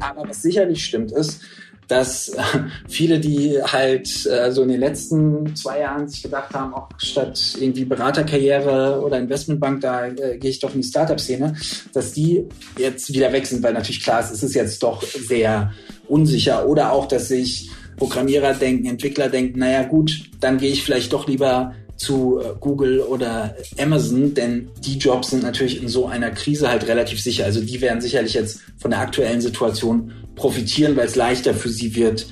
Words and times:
Aber 0.00 0.28
was 0.28 0.42
sicherlich 0.42 0.84
stimmt 0.84 1.12
ist, 1.12 1.40
dass 1.88 2.30
äh, 2.30 2.42
viele, 2.88 3.20
die 3.20 3.58
halt 3.62 4.26
äh, 4.26 4.50
so 4.50 4.62
in 4.62 4.68
den 4.68 4.80
letzten 4.80 5.54
zwei 5.54 5.80
Jahren 5.80 6.08
sich 6.08 6.22
gedacht 6.22 6.54
haben, 6.54 6.72
auch 6.74 6.88
statt 6.96 7.56
irgendwie 7.60 7.84
Beraterkarriere 7.84 9.02
oder 9.04 9.18
Investmentbank, 9.18 9.80
da 9.80 10.06
äh, 10.06 10.38
gehe 10.38 10.50
ich 10.50 10.60
doch 10.60 10.74
in 10.74 10.80
die 10.80 10.86
Startup-Szene, 10.86 11.54
dass 11.92 12.12
die 12.12 12.48
jetzt 12.78 13.12
wieder 13.12 13.32
weg 13.32 13.46
sind, 13.46 13.62
weil 13.62 13.74
natürlich 13.74 14.02
klar 14.02 14.20
ist, 14.20 14.30
es 14.30 14.42
ist 14.42 14.54
jetzt 14.54 14.82
doch 14.82 15.02
sehr 15.02 15.72
unsicher. 16.08 16.68
Oder 16.68 16.92
auch, 16.92 17.06
dass 17.06 17.28
sich 17.28 17.70
Programmierer 17.96 18.54
denken, 18.54 18.86
Entwickler 18.86 19.28
denken, 19.28 19.58
naja 19.58 19.82
gut, 19.82 20.30
dann 20.40 20.58
gehe 20.58 20.72
ich 20.72 20.82
vielleicht 20.82 21.12
doch 21.12 21.28
lieber 21.28 21.74
zu 21.96 22.40
äh, 22.40 22.54
Google 22.58 23.00
oder 23.00 23.56
Amazon, 23.78 24.34
denn 24.34 24.70
die 24.84 24.98
Jobs 24.98 25.30
sind 25.30 25.42
natürlich 25.42 25.82
in 25.82 25.88
so 25.88 26.06
einer 26.06 26.30
Krise 26.30 26.68
halt 26.68 26.86
relativ 26.86 27.20
sicher. 27.20 27.44
Also 27.44 27.60
die 27.60 27.80
werden 27.80 28.00
sicherlich 28.00 28.34
jetzt 28.34 28.60
von 28.78 28.90
der 28.90 29.00
aktuellen 29.00 29.40
Situation 29.40 30.12
profitieren, 30.34 30.96
weil 30.96 31.06
es 31.06 31.16
leichter 31.16 31.54
für 31.54 31.68
sie 31.68 31.94
wird, 31.94 32.26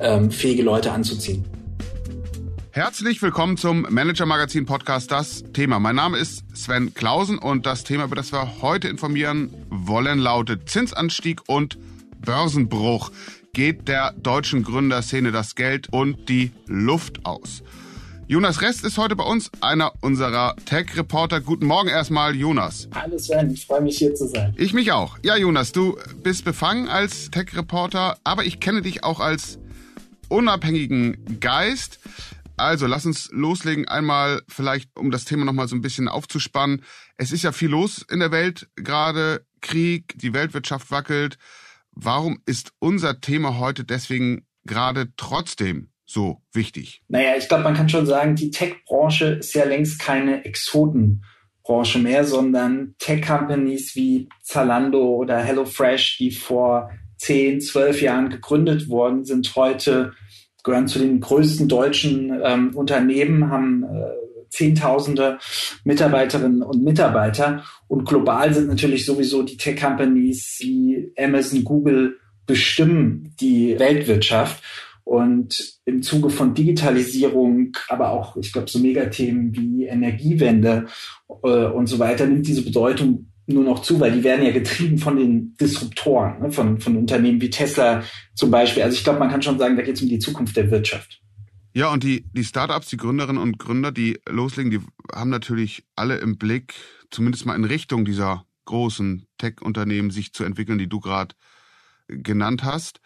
ähm, 0.00 0.30
fähige 0.30 0.62
Leute 0.62 0.92
anzuziehen. 0.92 1.44
Herzlich 2.70 3.22
willkommen 3.22 3.56
zum 3.56 3.86
Manager 3.88 4.26
Magazin 4.26 4.66
Podcast 4.66 5.12
Das 5.12 5.44
Thema. 5.52 5.78
Mein 5.78 5.94
Name 5.94 6.18
ist 6.18 6.42
Sven 6.56 6.92
Klausen 6.92 7.38
und 7.38 7.66
das 7.66 7.84
Thema, 7.84 8.06
über 8.06 8.16
das 8.16 8.32
wir 8.32 8.62
heute 8.62 8.88
informieren 8.88 9.54
wollen, 9.70 10.18
lautet 10.18 10.68
Zinsanstieg 10.68 11.42
und 11.46 11.78
Börsenbruch. 12.20 13.12
Geht 13.52 13.86
der 13.86 14.12
deutschen 14.14 14.64
Gründerszene 14.64 15.30
das 15.30 15.54
Geld 15.54 15.88
und 15.92 16.28
die 16.28 16.50
Luft 16.66 17.24
aus? 17.24 17.62
Jonas 18.26 18.62
Rest 18.62 18.84
ist 18.84 18.96
heute 18.96 19.16
bei 19.16 19.24
uns, 19.24 19.50
einer 19.60 19.92
unserer 20.00 20.56
Tech-Reporter. 20.64 21.42
Guten 21.42 21.66
Morgen 21.66 21.90
erstmal, 21.90 22.34
Jonas. 22.34 22.88
Hallo 22.94 23.18
Sven, 23.18 23.50
ich 23.50 23.66
freue 23.66 23.82
mich 23.82 23.98
hier 23.98 24.14
zu 24.14 24.26
sein. 24.26 24.54
Ich 24.56 24.72
mich 24.72 24.92
auch. 24.92 25.18
Ja, 25.22 25.36
Jonas, 25.36 25.72
du 25.72 25.98
bist 26.22 26.42
befangen 26.46 26.88
als 26.88 27.30
Tech-Reporter, 27.30 28.16
aber 28.24 28.46
ich 28.46 28.60
kenne 28.60 28.80
dich 28.80 29.04
auch 29.04 29.20
als 29.20 29.58
unabhängigen 30.30 31.38
Geist. 31.38 32.00
Also, 32.56 32.86
lass 32.86 33.04
uns 33.04 33.28
loslegen. 33.30 33.88
Einmal 33.88 34.40
vielleicht, 34.48 34.96
um 34.96 35.10
das 35.10 35.26
Thema 35.26 35.44
nochmal 35.44 35.68
so 35.68 35.76
ein 35.76 35.82
bisschen 35.82 36.08
aufzuspannen. 36.08 36.82
Es 37.18 37.30
ist 37.30 37.42
ja 37.42 37.52
viel 37.52 37.68
los 37.68 38.06
in 38.10 38.20
der 38.20 38.30
Welt, 38.30 38.68
gerade 38.76 39.44
Krieg, 39.60 40.14
die 40.16 40.32
Weltwirtschaft 40.32 40.90
wackelt. 40.90 41.36
Warum 41.90 42.40
ist 42.46 42.72
unser 42.78 43.20
Thema 43.20 43.58
heute 43.58 43.84
deswegen 43.84 44.46
gerade 44.64 45.12
trotzdem 45.18 45.90
so 46.06 46.42
wichtig? 46.52 47.02
Naja, 47.08 47.36
ich 47.38 47.48
glaube, 47.48 47.64
man 47.64 47.74
kann 47.74 47.88
schon 47.88 48.06
sagen, 48.06 48.36
die 48.36 48.50
Tech-Branche 48.50 49.26
ist 49.40 49.54
ja 49.54 49.64
längst 49.64 49.98
keine 49.98 50.44
Exotenbranche 50.44 51.98
mehr, 51.98 52.24
sondern 52.24 52.94
Tech-Companies 52.98 53.94
wie 53.96 54.28
Zalando 54.42 55.16
oder 55.16 55.38
HelloFresh, 55.38 56.18
die 56.18 56.30
vor 56.30 56.90
10, 57.18 57.60
12 57.60 58.02
Jahren 58.02 58.28
gegründet 58.28 58.88
worden, 58.88 59.24
sind 59.24 59.54
heute, 59.56 60.12
gehören 60.62 60.88
zu 60.88 60.98
den 60.98 61.20
größten 61.20 61.68
deutschen 61.68 62.40
ähm, 62.42 62.74
Unternehmen, 62.74 63.50
haben 63.50 63.84
äh, 63.84 64.24
Zehntausende 64.54 65.38
Mitarbeiterinnen 65.82 66.62
und 66.62 66.84
Mitarbeiter. 66.84 67.64
Und 67.88 68.04
global 68.04 68.54
sind 68.54 68.68
natürlich 68.68 69.04
sowieso 69.04 69.42
die 69.42 69.56
Tech-Companies 69.56 70.58
wie 70.60 71.12
Amazon, 71.18 71.64
Google 71.64 72.18
bestimmen 72.46 73.34
die 73.40 73.76
Weltwirtschaft. 73.80 74.62
Und 75.04 75.80
im 75.84 76.02
Zuge 76.02 76.30
von 76.30 76.54
Digitalisierung, 76.54 77.76
aber 77.88 78.10
auch, 78.10 78.36
ich 78.36 78.52
glaube, 78.52 78.70
so 78.70 78.78
Megathemen 78.78 79.54
wie 79.54 79.84
Energiewende 79.84 80.86
äh, 81.42 81.66
und 81.66 81.86
so 81.86 81.98
weiter, 81.98 82.26
nimmt 82.26 82.46
diese 82.46 82.64
Bedeutung 82.64 83.30
nur 83.46 83.64
noch 83.64 83.82
zu, 83.82 84.00
weil 84.00 84.12
die 84.12 84.24
werden 84.24 84.44
ja 84.44 84.52
getrieben 84.52 84.98
von 84.98 85.16
den 85.16 85.54
Disruptoren, 85.56 86.40
ne, 86.40 86.50
von, 86.50 86.80
von 86.80 86.96
Unternehmen 86.96 87.40
wie 87.40 87.50
Tesla 87.50 88.02
zum 88.34 88.50
Beispiel. 88.50 88.82
Also 88.82 88.96
ich 88.96 89.04
glaube, 89.04 89.18
man 89.18 89.30
kann 89.30 89.42
schon 89.42 89.58
sagen, 89.58 89.76
da 89.76 89.82
geht 89.82 89.96
es 89.96 90.02
um 90.02 90.08
die 90.08 90.18
Zukunft 90.18 90.56
der 90.56 90.70
Wirtschaft. 90.70 91.20
Ja, 91.74 91.92
und 91.92 92.04
die, 92.04 92.24
die 92.32 92.44
Startups, 92.44 92.88
die 92.88 92.96
Gründerinnen 92.96 93.42
und 93.42 93.58
Gründer, 93.58 93.90
die 93.90 94.20
loslegen, 94.28 94.70
die 94.70 94.80
haben 95.12 95.30
natürlich 95.30 95.84
alle 95.96 96.18
im 96.18 96.38
Blick, 96.38 96.74
zumindest 97.10 97.46
mal 97.46 97.56
in 97.56 97.64
Richtung 97.64 98.04
dieser 98.04 98.46
großen 98.64 99.26
Tech-Unternehmen 99.38 100.10
sich 100.10 100.32
zu 100.32 100.44
entwickeln, 100.44 100.78
die 100.78 100.88
du 100.88 101.00
gerade 101.00 101.34
genannt 102.06 102.64
hast. 102.64 103.00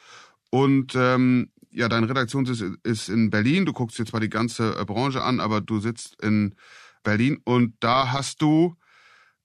Und 0.50 0.94
ähm, 0.94 1.50
ja, 1.78 1.89
dein 1.89 2.05
Redaktionssitz 2.05 2.65
ist 2.83 3.09
in 3.09 3.31
Berlin. 3.31 3.65
Du 3.65 3.72
guckst 3.72 3.99
jetzt 3.99 4.09
zwar 4.09 4.21
die 4.21 4.28
ganze 4.28 4.77
äh, 4.78 4.84
Branche 4.84 5.22
an, 5.22 5.39
aber 5.39 5.61
du 5.61 5.78
sitzt 5.78 6.21
in 6.21 6.56
Berlin 7.05 7.41
und 7.44 7.75
da 7.78 8.11
hast 8.11 8.43
du 8.43 8.75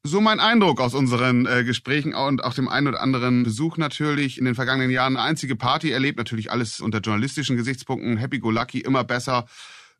so 0.01 0.19
mein 0.19 0.39
Eindruck 0.39 0.81
aus 0.81 0.95
unseren 0.95 1.45
äh, 1.45 1.63
Gesprächen 1.63 2.15
und 2.15 2.43
auch 2.43 2.55
dem 2.55 2.67
einen 2.67 2.87
oder 2.87 3.01
anderen 3.01 3.43
Besuch 3.43 3.77
natürlich 3.77 4.39
in 4.39 4.45
den 4.45 4.55
vergangenen 4.55 4.89
Jahren 4.89 5.15
eine 5.15 5.25
einzige 5.25 5.55
Party 5.55 5.91
erlebt. 5.91 6.17
Natürlich 6.17 6.51
alles 6.51 6.81
unter 6.81 7.01
journalistischen 7.01 7.55
Gesichtspunkten. 7.55 8.17
Happy 8.17 8.39
go 8.39 8.49
lucky, 8.49 8.79
immer 8.79 9.03
besser, 9.03 9.45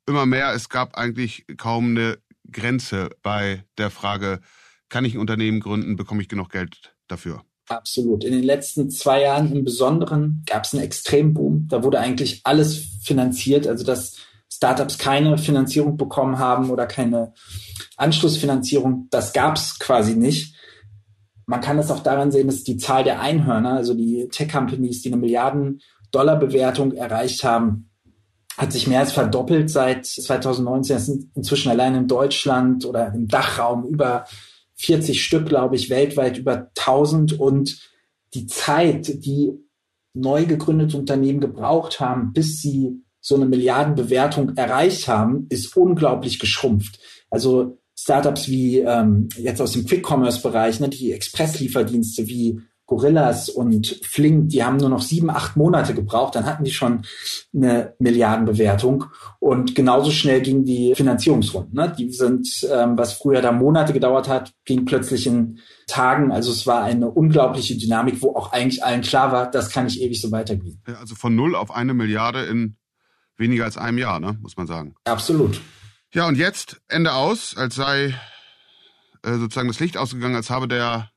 immer 0.08 0.26
mehr. 0.26 0.54
Es 0.54 0.70
gab 0.70 0.96
eigentlich 0.96 1.46
kaum 1.58 1.92
eine 1.92 2.18
Grenze 2.52 3.12
bei 3.22 3.64
der 3.78 3.92
Frage, 3.92 4.42
kann 4.90 5.06
ich 5.06 5.14
ein 5.14 5.20
Unternehmen 5.20 5.60
gründen, 5.60 5.96
bekomme 5.96 6.24
ich 6.24 6.30
genug 6.30 6.50
Geld 6.50 6.96
dafür? 7.08 7.44
Absolut. 7.68 8.24
In 8.24 8.34
den 8.34 8.44
letzten 8.44 8.90
zwei 8.90 9.22
Jahren 9.22 9.52
im 9.56 9.64
Besonderen 9.64 10.44
gab 10.46 10.66
es 10.66 10.74
einen 10.74 10.84
Extremboom. 10.84 11.68
Da 11.70 11.84
wurde 11.84 12.00
eigentlich 12.00 12.42
alles 12.44 12.78
finanziert. 13.02 13.68
Also 13.68 13.86
dass 13.86 14.18
Startups 14.52 14.98
keine 14.98 15.38
Finanzierung 15.38 15.98
bekommen 15.98 16.40
haben 16.40 16.70
oder 16.70 16.86
keine 16.86 17.34
Anschlussfinanzierung, 17.98 19.08
das 19.10 19.34
gab 19.34 19.56
es 19.56 19.80
quasi 19.80 20.16
nicht. 20.16 20.56
Man 21.46 21.62
kann 21.62 21.80
es 21.80 21.92
auch 21.92 22.00
daran 22.00 22.32
sehen, 22.32 22.48
dass 22.48 22.64
die 22.64 22.78
Zahl 22.78 23.04
der 23.04 23.20
Einhörner, 23.20 23.74
also 23.74 23.94
die 23.94 24.28
Tech-Companies, 24.32 25.02
die 25.02 25.10
eine 25.10 25.20
Milliarden-Dollar-Bewertung 25.20 26.94
erreicht 26.94 27.44
haben, 27.44 27.90
hat 28.58 28.72
sich 28.72 28.88
mehr 28.88 29.00
als 29.00 29.12
verdoppelt 29.12 29.70
seit 29.70 30.06
2019. 30.06 30.96
Es 30.96 31.06
sind 31.08 31.36
inzwischen 31.36 31.72
allein 31.72 31.96
in 31.96 32.08
Deutschland 32.08 32.86
oder 32.86 33.14
im 33.14 33.28
Dachraum 33.28 33.86
über 33.86 34.26
40 34.76 35.24
Stück, 35.24 35.48
glaube 35.48 35.76
ich, 35.76 35.90
weltweit 35.90 36.38
über 36.38 36.72
1000 36.78 37.40
und 37.40 37.92
die 38.34 38.48
Zeit, 38.48 39.24
die 39.26 39.52
neu 40.14 40.46
gegründete 40.46 40.98
Unternehmen 40.98 41.40
gebraucht 41.40 42.00
haben, 42.00 42.34
bis 42.34 42.62
sie 42.62 43.04
so 43.20 43.36
eine 43.36 43.46
Milliardenbewertung 43.46 44.58
erreicht 44.58 45.08
haben, 45.08 45.48
ist 45.50 45.76
unglaublich 45.78 46.40
geschrumpft. 46.40 47.00
Also 47.30 47.80
Startups 47.98 48.50
wie 48.50 48.80
ähm, 48.80 49.30
jetzt 49.38 49.62
aus 49.62 49.72
dem 49.72 49.86
Quick-Commerce-Bereich, 49.86 50.80
ne, 50.80 50.90
die 50.90 51.14
Expresslieferdienste 51.14 52.28
wie 52.28 52.60
Gorillas 52.94 53.50
und 53.50 54.00
Flink, 54.04 54.50
die 54.50 54.64
haben 54.64 54.78
nur 54.78 54.90
noch 54.90 55.02
sieben, 55.02 55.32
acht 55.32 55.58
Monate 55.58 55.96
gebraucht, 55.96 56.36
dann 56.36 56.46
hatten 56.46 56.64
die 56.64 56.72
schon 56.72 57.02
eine 57.52 57.96
Milliardenbewertung 57.98 59.06
und 59.40 59.74
genauso 59.74 60.12
schnell 60.12 60.42
ging 60.42 60.64
die 60.64 60.94
Finanzierungsrunde. 60.94 61.76
Ne? 61.76 61.96
Die 61.98 62.12
sind, 62.12 62.48
ähm, 62.72 62.96
was 62.96 63.14
früher 63.14 63.42
da 63.42 63.52
Monate 63.52 63.94
gedauert 63.94 64.28
hat, 64.28 64.54
ging 64.66 64.86
plötzlich 64.86 65.26
in 65.26 65.58
Tagen. 65.88 66.32
Also 66.32 66.52
es 66.52 66.68
war 66.68 66.84
eine 66.84 67.10
unglaubliche 67.10 67.76
Dynamik, 67.76 68.22
wo 68.22 68.36
auch 68.36 68.52
eigentlich 68.52 68.84
allen 68.84 69.02
klar 69.02 69.32
war, 69.32 69.50
das 69.50 69.72
kann 69.72 69.86
nicht 69.86 70.00
ewig 70.00 70.22
so 70.22 70.32
weitergehen. 70.32 70.80
Also 71.00 71.16
von 71.16 71.36
null 71.36 71.56
auf 71.56 71.72
eine 71.72 71.96
Milliarde 71.96 72.44
in 72.44 72.78
weniger 73.38 73.66
als 73.66 73.76
einem 73.76 73.98
Jahr, 73.98 74.20
ne? 74.20 74.38
muss 74.40 74.56
man 74.56 74.68
sagen. 74.68 74.94
Absolut. 75.06 75.60
Ja, 76.14 76.28
und 76.28 76.38
jetzt 76.38 76.80
Ende 76.88 77.14
aus, 77.14 77.58
als 77.58 77.74
sei 77.74 78.14
äh, 79.24 79.38
sozusagen 79.38 79.68
das 79.68 79.80
Licht 79.80 79.98
ausgegangen, 79.98 80.36
als 80.36 80.52
habe 80.52 80.68
der 80.68 81.10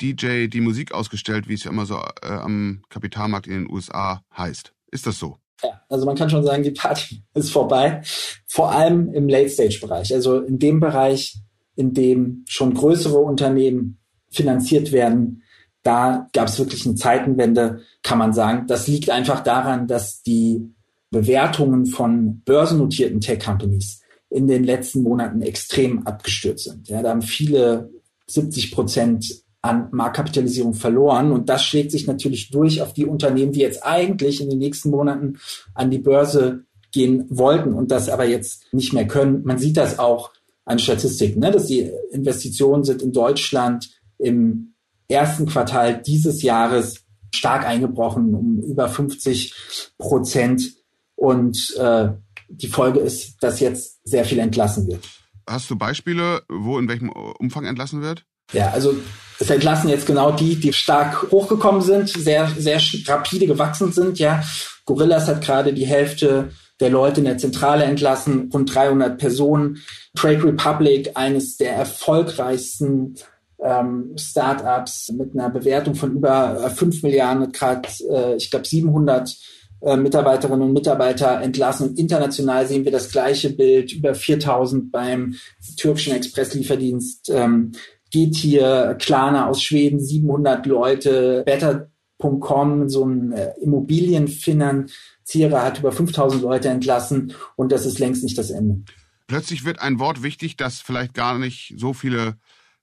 DJ 0.00 0.46
die 0.48 0.60
Musik 0.60 0.92
ausgestellt, 0.92 1.48
wie 1.48 1.54
es 1.54 1.64
ja 1.64 1.70
immer 1.70 1.86
so 1.86 1.96
äh, 2.22 2.28
am 2.28 2.82
Kapitalmarkt 2.88 3.46
in 3.46 3.64
den 3.64 3.70
USA 3.70 4.22
heißt. 4.36 4.72
Ist 4.90 5.06
das 5.06 5.18
so? 5.18 5.38
Ja, 5.62 5.80
also 5.88 6.04
man 6.04 6.16
kann 6.16 6.30
schon 6.30 6.44
sagen, 6.44 6.62
die 6.62 6.70
Party 6.70 7.22
ist 7.34 7.50
vorbei. 7.50 8.02
Vor 8.46 8.72
allem 8.72 9.12
im 9.12 9.28
Late-Stage-Bereich. 9.28 10.12
Also 10.14 10.40
in 10.40 10.58
dem 10.58 10.80
Bereich, 10.80 11.38
in 11.76 11.94
dem 11.94 12.44
schon 12.48 12.74
größere 12.74 13.18
Unternehmen 13.18 13.98
finanziert 14.30 14.92
werden, 14.92 15.42
da 15.82 16.28
gab 16.32 16.48
es 16.48 16.58
wirklich 16.58 16.86
eine 16.86 16.94
Zeitenwende, 16.94 17.82
kann 18.02 18.18
man 18.18 18.32
sagen. 18.32 18.66
Das 18.66 18.88
liegt 18.88 19.10
einfach 19.10 19.40
daran, 19.40 19.86
dass 19.86 20.22
die 20.22 20.74
Bewertungen 21.10 21.86
von 21.86 22.40
börsennotierten 22.40 23.20
Tech-Companies 23.20 24.00
in 24.30 24.48
den 24.48 24.64
letzten 24.64 25.02
Monaten 25.02 25.42
extrem 25.42 26.06
abgestürzt 26.06 26.64
sind. 26.64 26.88
Ja, 26.88 27.02
da 27.02 27.10
haben 27.10 27.22
viele 27.22 27.90
70 28.26 28.72
Prozent 28.72 29.43
an 29.64 29.88
Marktkapitalisierung 29.92 30.74
verloren. 30.74 31.32
Und 31.32 31.48
das 31.48 31.64
schlägt 31.64 31.90
sich 31.90 32.06
natürlich 32.06 32.50
durch 32.50 32.82
auf 32.82 32.92
die 32.92 33.06
Unternehmen, 33.06 33.52
die 33.52 33.60
jetzt 33.60 33.82
eigentlich 33.82 34.42
in 34.42 34.50
den 34.50 34.58
nächsten 34.58 34.90
Monaten 34.90 35.38
an 35.72 35.90
die 35.90 35.98
Börse 35.98 36.64
gehen 36.92 37.24
wollten 37.30 37.72
und 37.72 37.90
das 37.90 38.10
aber 38.10 38.26
jetzt 38.26 38.74
nicht 38.74 38.92
mehr 38.92 39.06
können. 39.06 39.42
Man 39.44 39.56
sieht 39.56 39.78
das 39.78 39.98
auch 39.98 40.32
an 40.66 40.78
Statistiken, 40.78 41.40
ne, 41.40 41.50
dass 41.50 41.66
die 41.66 41.90
Investitionen 42.12 42.84
sind 42.84 43.00
in 43.00 43.12
Deutschland 43.12 43.88
im 44.18 44.74
ersten 45.08 45.46
Quartal 45.46 46.02
dieses 46.02 46.42
Jahres 46.42 47.06
stark 47.34 47.66
eingebrochen, 47.66 48.34
um 48.34 48.60
über 48.60 48.90
50 48.90 49.94
Prozent. 49.96 50.74
Und 51.16 51.74
äh, 51.78 52.10
die 52.50 52.68
Folge 52.68 53.00
ist, 53.00 53.42
dass 53.42 53.60
jetzt 53.60 54.06
sehr 54.06 54.26
viel 54.26 54.40
entlassen 54.40 54.86
wird. 54.88 55.08
Hast 55.48 55.70
du 55.70 55.76
Beispiele, 55.76 56.42
wo 56.50 56.78
in 56.78 56.86
welchem 56.86 57.08
Umfang 57.08 57.64
entlassen 57.64 58.02
wird? 58.02 58.26
Ja, 58.52 58.70
also 58.70 58.94
es 59.38 59.50
entlassen 59.50 59.88
jetzt 59.90 60.06
genau 60.06 60.32
die, 60.32 60.56
die 60.56 60.72
stark 60.72 61.30
hochgekommen 61.30 61.82
sind, 61.82 62.08
sehr, 62.08 62.48
sehr 62.56 62.80
rapide 63.06 63.46
gewachsen 63.46 63.92
sind. 63.92 64.18
Ja, 64.18 64.42
Gorillas 64.84 65.28
hat 65.28 65.42
gerade 65.42 65.72
die 65.72 65.86
Hälfte 65.86 66.50
der 66.80 66.90
Leute 66.90 67.20
in 67.20 67.26
derZentrale 67.26 67.84
entlassen, 67.84 68.50
rund 68.52 68.74
300 68.74 69.18
Personen. 69.18 69.78
Trade 70.14 70.44
Republic, 70.44 71.12
eines 71.14 71.56
der 71.56 71.74
erfolgreichsten 71.74 73.16
ähm, 73.62 74.14
Startups 74.18 75.10
mit 75.12 75.34
einer 75.34 75.50
Bewertung 75.50 75.94
von 75.94 76.16
über 76.16 76.70
5 76.70 77.02
äh, 77.02 77.06
Milliarden, 77.06 77.42
hat 77.44 77.52
gerade, 77.52 77.88
äh, 78.10 78.36
ich 78.36 78.50
glaube, 78.50 78.66
700 78.66 79.34
äh, 79.80 79.96
Mitarbeiterinnen 79.96 80.62
und 80.62 80.72
Mitarbeiter 80.72 81.40
entlassen. 81.40 81.96
International 81.96 82.66
sehen 82.66 82.84
wir 82.84 82.92
das 82.92 83.10
gleiche 83.10 83.50
Bild, 83.50 83.92
über 83.92 84.14
4000 84.14 84.90
beim 84.90 85.34
türkischen 85.76 86.14
Expresslieferdienst. 86.14 87.30
Ähm, 87.30 87.72
geht 88.14 88.36
hier 88.36 88.96
Klarna 89.00 89.48
aus 89.48 89.60
Schweden, 89.60 89.98
700 89.98 90.64
Leute, 90.66 91.42
Better.com, 91.44 92.88
so 92.88 93.04
ein 93.04 93.32
äh, 93.32 93.54
Immobilienfinanzierer 93.60 95.60
hat 95.60 95.80
über 95.80 95.90
5000 95.90 96.40
Leute 96.40 96.68
entlassen 96.68 97.34
und 97.56 97.72
das 97.72 97.84
ist 97.84 97.98
längst 97.98 98.22
nicht 98.22 98.38
das 98.38 98.50
Ende. 98.50 98.84
Plötzlich 99.26 99.64
wird 99.64 99.80
ein 99.80 99.98
Wort 99.98 100.22
wichtig, 100.22 100.56
das 100.56 100.80
vielleicht 100.80 101.12
gar 101.12 101.40
nicht 101.40 101.74
so 101.76 101.92
viele 101.92 102.36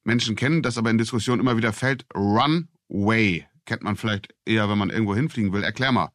Menschen 0.04 0.36
kennen, 0.36 0.64
das 0.64 0.78
aber 0.78 0.90
in 0.90 0.98
Diskussionen 0.98 1.40
immer 1.40 1.56
wieder 1.56 1.72
fällt. 1.72 2.04
Runway 2.14 3.46
kennt 3.66 3.84
man 3.84 3.96
vielleicht 3.96 4.36
eher, 4.46 4.68
wenn 4.68 4.80
man 4.80 4.90
irgendwo 4.90 5.16
hinfliegen 5.16 5.54
will. 5.54 5.64
Erklär 5.64 5.94
mal. 5.94 6.10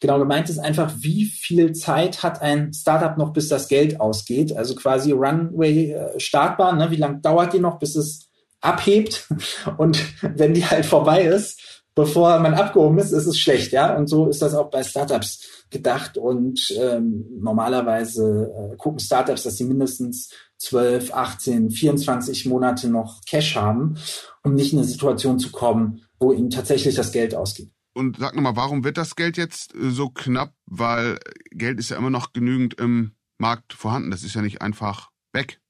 Genau, 0.00 0.18
gemeint 0.18 0.48
ist 0.48 0.58
einfach, 0.58 0.90
wie 1.00 1.26
viel 1.26 1.72
Zeit 1.72 2.22
hat 2.22 2.40
ein 2.40 2.72
Startup 2.72 3.18
noch, 3.18 3.34
bis 3.34 3.48
das 3.48 3.68
Geld 3.68 4.00
ausgeht? 4.00 4.56
Also 4.56 4.74
quasi 4.74 5.12
Runway 5.12 5.92
äh, 5.92 6.18
startbar, 6.18 6.74
ne? 6.74 6.90
wie 6.90 6.96
lange 6.96 7.20
dauert 7.20 7.52
die 7.52 7.58
noch, 7.58 7.78
bis 7.78 7.94
es 7.94 8.30
abhebt? 8.64 9.28
Und 9.76 10.02
wenn 10.22 10.54
die 10.54 10.66
halt 10.66 10.86
vorbei 10.86 11.22
ist, 11.22 11.82
bevor 11.94 12.38
man 12.40 12.54
abgehoben 12.54 12.98
ist, 12.98 13.12
ist 13.12 13.26
es 13.26 13.38
schlecht, 13.38 13.72
ja. 13.72 13.96
Und 13.96 14.08
so 14.08 14.28
ist 14.28 14.42
das 14.42 14.54
auch 14.54 14.70
bei 14.70 14.82
Startups 14.82 15.64
gedacht. 15.70 16.18
Und 16.18 16.74
ähm, 16.78 17.26
normalerweise 17.38 18.72
äh, 18.72 18.76
gucken 18.76 19.00
Startups, 19.00 19.44
dass 19.44 19.56
sie 19.56 19.64
mindestens 19.64 20.30
12, 20.58 21.12
18, 21.12 21.70
24 21.70 22.46
Monate 22.46 22.88
noch 22.88 23.20
Cash 23.26 23.56
haben, 23.56 23.96
um 24.42 24.54
nicht 24.54 24.72
in 24.72 24.78
eine 24.78 24.88
Situation 24.88 25.38
zu 25.38 25.50
kommen, 25.50 26.02
wo 26.18 26.32
ihnen 26.32 26.50
tatsächlich 26.50 26.94
das 26.94 27.12
Geld 27.12 27.34
ausgeht. 27.34 27.70
Und 27.92 28.18
sag 28.18 28.34
nochmal, 28.34 28.56
warum 28.56 28.82
wird 28.82 28.96
das 28.96 29.14
Geld 29.14 29.36
jetzt 29.36 29.74
äh, 29.74 29.90
so 29.90 30.08
knapp? 30.08 30.52
Weil 30.66 31.18
Geld 31.50 31.78
ist 31.78 31.90
ja 31.90 31.96
immer 31.96 32.10
noch 32.10 32.32
genügend 32.32 32.74
im 32.74 33.12
Markt 33.38 33.72
vorhanden. 33.72 34.10
Das 34.10 34.24
ist 34.24 34.34
ja 34.34 34.42
nicht 34.42 34.62
einfach 34.62 35.10
weg. 35.32 35.60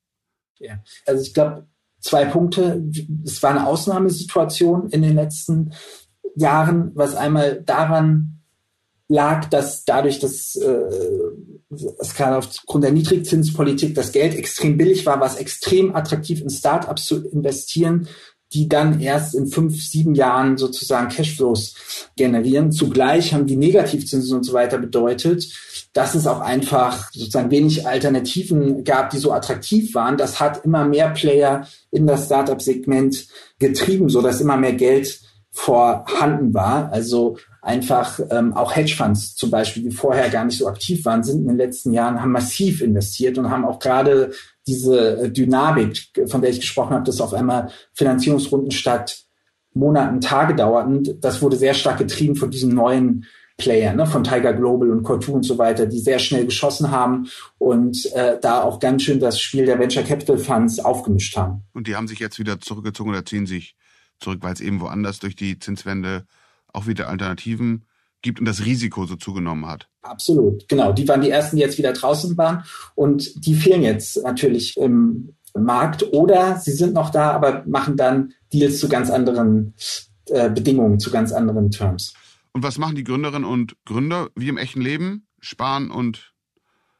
Ja, 0.59 0.83
also 1.07 1.23
ich 1.23 1.35
glaube, 1.35 1.69
zwei 2.05 2.27
Punkte. 2.27 2.85
Es 3.25 3.43
war 3.43 3.51
eine 3.51 3.67
Ausnahmesituation 3.67 4.91
in 4.91 5.03
den 5.03 5.15
letzten 5.15 5.73
Jahren, 6.37 6.93
was 6.95 7.15
einmal 7.15 7.63
daran 7.63 8.43
lag, 9.09 9.47
dass 9.47 9.85
dadurch, 9.85 10.19
dass 10.19 10.55
äh, 10.57 10.81
es 11.99 12.15
gerade 12.15 12.37
aufgrund 12.37 12.85
der 12.85 12.93
Niedrigzinspolitik 12.93 13.95
das 13.95 14.13
Geld 14.13 14.35
extrem 14.35 14.77
billig 14.77 15.07
war, 15.07 15.19
war 15.19 15.27
es 15.27 15.37
extrem 15.37 15.97
attraktiv 15.97 16.43
in 16.43 16.51
Startups 16.51 17.07
zu 17.07 17.27
investieren, 17.29 18.07
die 18.53 18.69
dann 18.69 19.01
erst 19.01 19.35
in 19.35 19.47
fünf, 19.47 19.83
sieben 19.83 20.15
Jahren 20.15 20.59
sozusagen 20.59 21.09
Cashflows 21.09 21.75
generieren. 22.17 22.71
Zugleich 22.71 23.33
haben 23.33 23.47
die 23.47 23.57
Negativzinsen 23.57 24.37
und 24.37 24.45
so 24.45 24.53
weiter 24.53 24.79
bedeutet, 24.79 25.45
dass 25.95 26.15
es 26.17 26.27
auch 26.27 26.41
einfach 26.41 27.11
sozusagen 27.13 27.53
wenig 27.53 27.87
Alternativen 27.87 28.83
gab, 28.85 29.11
die 29.11 29.19
so 29.19 29.33
attraktiv 29.33 29.95
waren. 29.95 30.17
Das 30.19 30.41
hat 30.41 30.65
immer 30.65 30.85
mehr 30.85 31.11
Player 31.11 31.67
in 31.93 32.07
das 32.07 32.27
Startup-Segment 32.27 33.29
getrieben, 33.61 34.09
so 34.09 34.21
dass 34.21 34.41
immer 34.41 34.57
mehr 34.57 34.73
Geld 34.75 35.21
vorhanden 35.53 36.53
war. 36.53 36.93
Also 36.93 37.39
einfach 37.63 38.19
ähm, 38.31 38.55
auch 38.55 38.75
Hedgefonds 38.75 39.37
zum 39.37 39.53
Beispiel, 39.53 39.85
die 39.85 39.93
vorher 39.93 40.29
gar 40.31 40.45
nicht 40.45 40.59
so 40.59 40.67
aktiv 40.67 41.05
waren, 41.05 41.23
sind 41.23 41.43
in 41.43 41.49
den 41.49 41.57
letzten 41.57 41.93
Jahren, 41.93 42.21
haben 42.21 42.33
massiv 42.33 42.83
investiert 42.83 43.39
und 43.39 43.49
haben 43.49 43.65
auch 43.65 43.79
gerade 43.79 44.33
diese 44.67 45.23
äh, 45.23 45.31
Dynamik, 45.31 46.11
von 46.27 46.41
der 46.41 46.51
ich 46.51 46.61
gesprochen 46.61 46.95
habe, 46.95 47.05
dass 47.05 47.21
auf 47.21 47.33
einmal 47.33 47.71
Finanzierungsrunden 47.93 48.73
statt 48.73 49.25
Monaten, 49.75 50.21
Tage 50.21 50.57
dauerten, 50.57 51.21
das 51.21 51.41
wurde 51.41 51.57
sehr 51.57 51.75
stark 51.75 51.99
getrieben 51.99 52.35
von 52.35 52.51
diesen 52.51 52.75
neuen 52.75 53.27
Player, 53.57 53.95
ne, 53.95 54.07
von 54.07 54.25
Tiger 54.25 54.53
Global 54.53 54.91
und 54.91 55.05
Cortu 55.05 55.33
und 55.33 55.45
so 55.45 55.59
weiter, 55.59 55.87
die 55.87 56.01
sehr 56.01 56.19
schnell 56.19 56.47
geschossen 56.47 56.91
haben 56.91 57.29
und 57.59 58.13
äh, 58.13 58.39
da 58.41 58.63
auch 58.63 58.81
ganz 58.81 59.03
schön 59.03 59.21
das 59.21 59.41
Spiel 59.41 59.65
der 59.65 59.79
Venture 59.79 60.03
Capital 60.03 60.39
Funds 60.39 60.81
aufgemischt 60.81 61.37
haben. 61.37 61.63
Und 61.73 61.87
die 61.87 61.95
haben 61.95 62.09
sich 62.09 62.19
jetzt 62.19 62.39
wieder 62.39 62.61
zurückgezogen 62.61 63.11
oder 63.11 63.25
ziehen 63.25 63.47
sich 63.47 63.77
zurück, 64.19 64.39
weil 64.43 64.55
es 64.55 64.61
eben 64.61 64.81
woanders 64.81 65.21
durch 65.21 65.37
die 65.37 65.59
Zinswende 65.59 66.27
auch 66.73 66.87
wieder 66.87 67.09
Alternativen 67.09 67.85
gibt 68.23 68.41
und 68.41 68.47
das 68.47 68.65
Risiko 68.65 69.07
so 69.07 69.17
zugenommen 69.17 69.67
hat. 69.67 69.89
Absolut, 70.03 70.69
genau. 70.69 70.93
Die 70.93 71.07
waren 71.07 71.21
die 71.21 71.31
ersten, 71.31 71.57
die 71.57 71.63
jetzt 71.63 71.79
wieder 71.79 71.93
draußen 71.93 72.37
waren 72.37 72.65
und 72.97 73.47
die 73.47 73.55
fehlen 73.55 73.83
jetzt 73.83 74.23
natürlich 74.25 74.77
im 74.77 75.35
Markt 75.57 76.13
oder 76.13 76.59
sie 76.59 76.73
sind 76.73 76.95
noch 76.95 77.11
da, 77.11 77.31
aber 77.31 77.63
machen 77.67 77.97
dann 77.97 78.33
Deals 78.53 78.81
zu 78.81 78.89
ganz 78.89 79.11
anderen 79.11 79.75
äh, 80.27 80.51
Bedingungen, 80.51 80.99
zu 80.99 81.11
ganz 81.11 81.33
anderen 81.33 81.71
Terms. 81.71 82.15
Und 82.55 82.63
was 82.63 82.79
machen 82.79 82.95
die 82.95 83.05
Gründerinnen 83.05 83.45
und 83.45 83.77
Gründer 83.85 84.31
wie 84.37 84.49
im 84.49 84.59
echten 84.59 84.81
Leben? 84.81 85.27
Sparen 85.41 85.91
und 85.91 86.33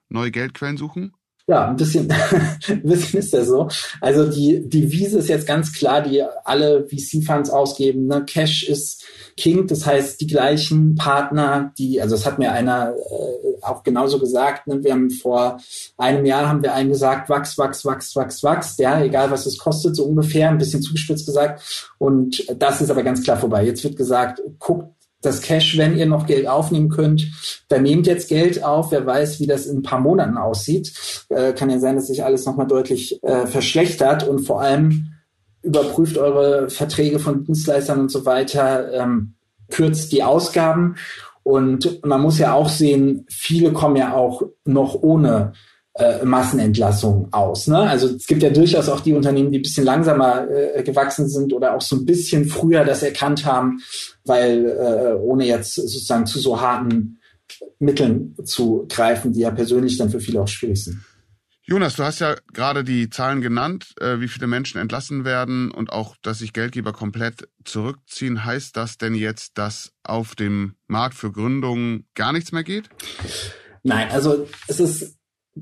neue 0.09 0.33
Geldquellen 0.33 0.77
suchen? 0.77 1.15
Ja, 1.47 1.69
ein 1.69 1.77
bisschen, 1.77 2.11
ein 2.69 2.83
bisschen 2.83 3.21
ist 3.21 3.35
das 3.35 3.47
so. 3.49 3.69
Also 4.01 4.29
die 4.31 4.91
Wiese 4.91 5.19
ist 5.19 5.29
jetzt 5.29 5.47
ganz 5.47 5.73
klar, 5.73 6.01
die 6.01 6.25
alle 6.45 6.89
VC-Funds 6.89 7.51
ausgeben. 7.51 8.07
Ne? 8.07 8.25
Cash 8.25 8.67
ist 8.67 9.05
King, 9.37 9.67
das 9.67 9.87
heißt 9.87 10.21
die 10.21 10.27
gleichen 10.27 10.95
Partner, 10.97 11.73
die, 11.79 12.01
also 12.01 12.17
das 12.17 12.25
hat 12.25 12.39
mir 12.39 12.51
einer 12.51 12.95
äh, 12.95 13.63
auch 13.63 13.83
genauso 13.83 14.19
gesagt. 14.19 14.67
Ne? 14.67 14.83
Wir 14.83 14.93
haben 14.93 15.11
vor 15.11 15.61
einem 15.99 16.25
Jahr 16.25 16.49
haben 16.49 16.63
wir 16.63 16.75
einen 16.75 16.89
gesagt, 16.89 17.29
wachs, 17.29 17.59
wachs, 17.59 17.85
wachs, 17.85 18.17
wachs, 18.17 18.43
wachs, 18.43 18.79
ja, 18.79 19.03
egal 19.03 19.31
was 19.31 19.47
es 19.47 19.59
kostet, 19.59 19.95
so 19.95 20.05
ungefähr, 20.05 20.49
ein 20.49 20.59
bisschen 20.59 20.83
zugespitzt 20.83 21.27
gesagt. 21.27 21.93
Und 21.99 22.45
das 22.59 22.81
ist 22.81 22.91
aber 22.91 23.03
ganz 23.03 23.23
klar 23.23 23.37
vorbei. 23.37 23.67
Jetzt 23.67 23.85
wird 23.85 23.97
gesagt, 23.97 24.41
guckt 24.59 24.95
das 25.25 25.41
Cash, 25.41 25.77
wenn 25.79 25.97
ihr 25.97 26.07
noch 26.07 26.27
Geld 26.27 26.47
aufnehmen 26.47 26.89
könnt, 26.89 27.27
dann 27.69 27.83
nehmt 27.83 28.07
jetzt 28.07 28.29
Geld 28.29 28.63
auf. 28.63 28.93
Wer 28.93 29.07
weiß, 29.07 29.41
wie 29.41 29.47
das 29.47 29.67
in 29.67 29.79
ein 29.79 29.83
paar 29.83 30.01
Monaten 30.01 30.37
aussieht. 30.37 30.93
Äh, 31.29 31.53
kann 31.53 31.71
ja 31.71 31.79
sein, 31.79 31.97
dass 31.97 32.09
sich 32.09 32.25
alles 32.25 32.47
nochmal 32.47 32.67
deutlich 32.67 33.23
äh, 33.23 33.47
verschlechtert 33.47 34.27
und 34.27 34.41
vor 34.41 34.61
allem 34.61 35.09
überprüft 35.63 36.19
eure 36.19 36.69
Verträge 36.69 37.19
von 37.19 37.45
Dienstleistern 37.45 38.01
und 38.01 38.11
so 38.11 38.27
weiter, 38.27 38.93
ähm, 38.93 39.35
kürzt 39.71 40.13
die 40.13 40.23
Ausgaben. 40.23 40.97
Und 41.43 42.05
man 42.05 42.21
muss 42.21 42.39
ja 42.39 42.53
auch 42.55 42.69
sehen, 42.69 43.27
viele 43.29 43.73
kommen 43.73 43.97
ja 43.97 44.15
auch 44.15 44.43
noch 44.65 44.95
ohne 44.95 45.53
äh, 45.95 46.25
Massenentlassung 46.25 47.29
aus. 47.33 47.69
Ne? 47.69 47.79
Also 47.79 48.09
es 48.09 48.27
gibt 48.27 48.43
ja 48.43 48.51
durchaus 48.51 48.89
auch 48.89 49.01
die 49.01 49.13
Unternehmen, 49.13 49.53
die 49.53 49.59
ein 49.59 49.63
bisschen 49.63 49.85
langsamer 49.85 50.49
äh, 50.51 50.83
gewachsen 50.83 51.29
sind 51.29 51.53
oder 51.53 51.75
auch 51.75 51.81
so 51.81 51.97
ein 51.97 52.05
bisschen 52.05 52.47
früher 52.47 52.85
das 52.85 53.03
erkannt 53.03 53.45
haben, 53.45 53.81
weil 54.25 54.67
äh, 54.67 55.15
ohne 55.15 55.47
jetzt 55.47 55.75
sozusagen 55.75 56.27
zu 56.27 56.41
so 56.41 56.61
harten 56.61 57.21
Mitteln 57.79 58.35
zu 58.45 58.87
greifen, 58.89 59.33
die 59.33 59.41
ja 59.41 59.51
persönlich 59.51 59.97
dann 59.97 60.11
für 60.11 60.21
viele 60.21 60.41
auch 60.41 60.49
schwierig 60.49 60.83
sind. 60.83 61.01
Jonas, 61.67 61.97
du 61.97 62.03
hast 62.03 62.19
ja 62.19 62.35
gerade 62.53 62.85
die 62.85 63.09
Zahlen 63.09 63.41
genannt, 63.41 63.95
äh, 63.99 64.21
wie 64.21 64.29
viele 64.29 64.47
Menschen 64.47 64.79
entlassen 64.79 65.25
werden 65.25 65.71
und 65.71 65.91
auch, 65.91 66.17
dass 66.21 66.41
sich 66.41 66.53
Geldgeber 66.53 66.93
komplett 66.93 67.49
zurückziehen. 67.65 68.45
Heißt 68.45 68.77
das 68.77 68.99
denn 68.99 69.15
jetzt, 69.15 69.57
dass 69.57 69.93
auf 70.03 70.35
dem 70.35 70.75
Markt 70.89 71.15
für 71.15 71.33
Gründungen 71.33 72.07
gar 72.15 72.33
nichts 72.33 72.53
mehr 72.53 72.65
geht? 72.65 72.91
Nein, 73.83 74.11
also 74.11 74.47
es 74.67 74.79
ist 74.81 75.17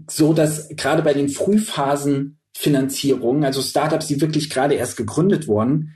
so, 0.09 0.33
dass 0.33 0.69
gerade 0.71 1.03
bei 1.03 1.13
den 1.13 1.29
Frühphasenfinanzierungen, 1.29 3.45
also 3.45 3.61
Startups, 3.61 4.07
die 4.07 4.21
wirklich 4.21 4.51
gerade 4.51 4.75
erst 4.75 4.97
gegründet 4.97 5.49
wurden, 5.49 5.95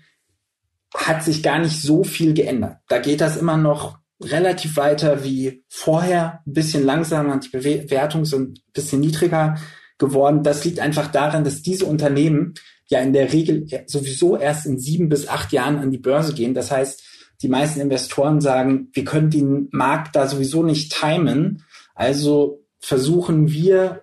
hat 0.94 1.24
sich 1.24 1.42
gar 1.42 1.58
nicht 1.58 1.80
so 1.80 2.04
viel 2.04 2.34
geändert. 2.34 2.78
Da 2.88 2.98
geht 2.98 3.20
das 3.20 3.36
immer 3.36 3.56
noch 3.56 3.98
relativ 4.22 4.76
weiter 4.76 5.24
wie 5.24 5.64
vorher, 5.68 6.40
ein 6.46 6.52
bisschen 6.52 6.84
langsamer, 6.84 7.38
die 7.38 7.50
Bewertungen 7.50 8.24
sind 8.24 8.58
ein 8.58 8.72
bisschen 8.72 9.00
niedriger 9.00 9.56
geworden. 9.98 10.42
Das 10.42 10.64
liegt 10.64 10.80
einfach 10.80 11.08
daran, 11.08 11.44
dass 11.44 11.62
diese 11.62 11.86
Unternehmen 11.86 12.54
ja 12.88 13.00
in 13.00 13.12
der 13.12 13.32
Regel 13.32 13.66
sowieso 13.86 14.36
erst 14.36 14.66
in 14.66 14.78
sieben 14.78 15.08
bis 15.08 15.28
acht 15.28 15.52
Jahren 15.52 15.78
an 15.78 15.90
die 15.90 15.98
Börse 15.98 16.34
gehen. 16.34 16.54
Das 16.54 16.70
heißt, 16.70 17.02
die 17.42 17.48
meisten 17.48 17.80
Investoren 17.80 18.40
sagen, 18.40 18.88
wir 18.92 19.04
können 19.04 19.30
den 19.30 19.68
Markt 19.72 20.16
da 20.16 20.26
sowieso 20.26 20.62
nicht 20.62 20.98
timen. 20.98 21.64
Also 21.94 22.64
versuchen 22.80 23.50
wir 23.50 24.02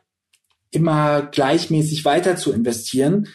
immer 0.72 1.22
gleichmäßig 1.22 2.04
weiter 2.06 2.36
zu 2.36 2.52
investieren, 2.52 3.28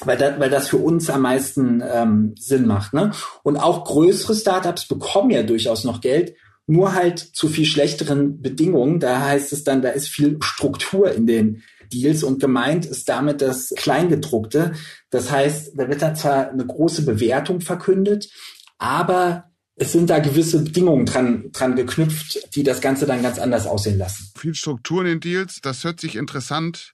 weil, 0.00 0.16
das, 0.16 0.40
weil 0.40 0.50
das 0.50 0.68
für 0.68 0.78
uns 0.78 1.10
am 1.10 1.22
meisten 1.22 1.82
ähm, 1.86 2.34
Sinn 2.38 2.66
macht. 2.66 2.94
Ne? 2.94 3.12
Und 3.42 3.58
auch 3.58 3.84
größere 3.84 4.34
Startups 4.34 4.86
bekommen 4.86 5.30
ja 5.30 5.42
durchaus 5.42 5.84
noch 5.84 6.00
Geld, 6.00 6.34
nur 6.66 6.94
halt 6.94 7.18
zu 7.18 7.48
viel 7.48 7.66
schlechteren 7.66 8.40
Bedingungen. 8.40 9.00
Da 9.00 9.20
heißt 9.20 9.52
es 9.52 9.64
dann, 9.64 9.82
da 9.82 9.90
ist 9.90 10.08
viel 10.08 10.38
Struktur 10.40 11.12
in 11.12 11.26
den 11.26 11.62
Deals 11.92 12.22
und 12.22 12.40
gemeint 12.40 12.86
ist 12.86 13.08
damit 13.08 13.42
das 13.42 13.74
Kleingedruckte. 13.76 14.72
Das 15.10 15.30
heißt, 15.30 15.72
da 15.76 15.88
wird 15.88 16.02
da 16.02 16.14
zwar 16.14 16.50
eine 16.50 16.64
große 16.64 17.04
Bewertung 17.04 17.60
verkündet, 17.60 18.30
aber 18.78 19.49
es 19.80 19.92
sind 19.92 20.10
da 20.10 20.18
gewisse 20.18 20.62
Bedingungen 20.62 21.06
dran, 21.06 21.50
dran 21.52 21.74
geknüpft, 21.74 22.54
die 22.54 22.62
das 22.62 22.82
Ganze 22.82 23.06
dann 23.06 23.22
ganz 23.22 23.38
anders 23.38 23.66
aussehen 23.66 23.96
lassen. 23.96 24.30
Viel 24.38 24.54
Struktur 24.54 25.06
in 25.06 25.20
Deals, 25.20 25.62
das 25.62 25.84
hört 25.84 26.00
sich 26.00 26.16
interessant 26.16 26.92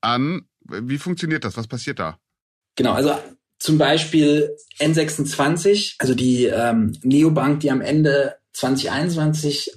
an. 0.00 0.42
Wie 0.62 0.98
funktioniert 0.98 1.44
das? 1.44 1.56
Was 1.56 1.66
passiert 1.66 1.98
da? 1.98 2.18
Genau, 2.76 2.92
also 2.92 3.18
zum 3.58 3.78
Beispiel 3.78 4.56
N26, 4.78 5.96
also 5.98 6.14
die 6.14 6.44
ähm, 6.44 6.96
Neobank, 7.02 7.60
die 7.60 7.70
am 7.72 7.80
Ende 7.80 8.36
2021 8.52 9.72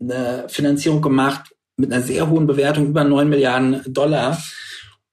eine 0.00 0.46
Finanzierung 0.48 1.02
gemacht 1.02 1.54
mit 1.76 1.92
einer 1.92 2.02
sehr 2.02 2.30
hohen 2.30 2.46
Bewertung, 2.46 2.86
über 2.86 3.04
9 3.04 3.28
Milliarden 3.28 3.82
Dollar. 3.86 4.42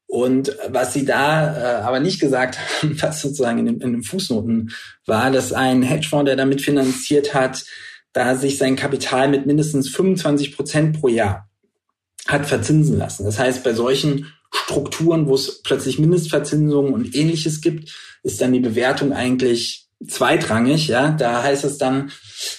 Und 0.07 0.55
was 0.69 0.93
sie 0.93 1.03
da 1.03 1.57
äh, 1.57 1.81
aber 1.81 1.99
nicht 1.99 2.19
gesagt 2.19 2.59
haben, 2.81 3.01
was 3.01 3.21
sozusagen 3.21 3.59
in 3.59 3.65
den, 3.65 3.81
in 3.81 3.93
den 3.93 4.03
Fußnoten 4.03 4.71
war, 5.05 5.31
dass 5.31 5.53
ein 5.53 5.81
Hedgefonds, 5.81 6.25
der 6.25 6.35
damit 6.35 6.61
finanziert 6.61 7.33
hat, 7.33 7.65
da 8.13 8.35
sich 8.35 8.57
sein 8.57 8.75
Kapital 8.75 9.27
mit 9.27 9.45
mindestens 9.45 9.89
25 9.89 10.55
Prozent 10.55 10.99
pro 10.99 11.09
Jahr 11.09 11.49
hat 12.27 12.45
verzinsen 12.45 12.97
lassen. 12.97 13.25
Das 13.25 13.37
heißt, 13.37 13.63
bei 13.63 13.73
solchen 13.73 14.33
Strukturen, 14.51 15.27
wo 15.27 15.35
es 15.35 15.61
plötzlich 15.61 15.99
Mindestverzinsungen 15.99 16.93
und 16.93 17.13
ähnliches 17.15 17.61
gibt, 17.61 17.93
ist 18.23 18.41
dann 18.41 18.53
die 18.53 18.61
Bewertung 18.61 19.11
eigentlich 19.11 19.84
zweitrangig, 20.05 20.87
ja. 20.87 21.11
Da 21.11 21.43
heißt 21.43 21.63
es 21.63 21.77
dann, 21.77 22.11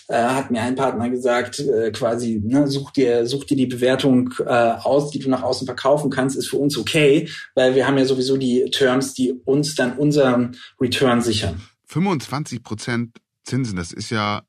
äh, 0.09 0.17
hat 0.17 0.51
mir 0.51 0.63
ein 0.63 0.75
Partner 0.75 1.11
gesagt, 1.11 1.61
äh, 1.61 1.91
quasi, 1.93 2.41
ne, 2.45 2.67
such 2.67 2.93
dir, 2.93 3.27
such 3.27 3.45
dir 3.45 3.57
die 3.57 3.67
Bewertung 3.67 4.33
äh, 4.41 4.45
aus, 4.45 5.11
die 5.11 5.19
du 5.19 5.29
nach 5.29 5.43
außen 5.43 5.67
verkaufen 5.67 6.11
kannst, 6.11 6.37
ist 6.37 6.49
für 6.49 6.57
uns 6.57 6.77
okay, 6.77 7.29
weil 7.55 7.75
wir 7.75 7.87
haben 7.87 7.99
ja 7.99 8.05
sowieso 8.05 8.37
die 8.37 8.71
Terms, 8.71 9.15
die 9.15 9.33
uns 9.45 9.75
dann 9.75 9.97
unseren 9.97 10.57
Return 10.81 11.23
sichern. 11.23 11.61
25 11.87 12.63
Prozent 12.63 13.17
Zinsen, 13.45 13.77
das 13.77 13.93
ist 13.93 14.11
ja 14.11 14.43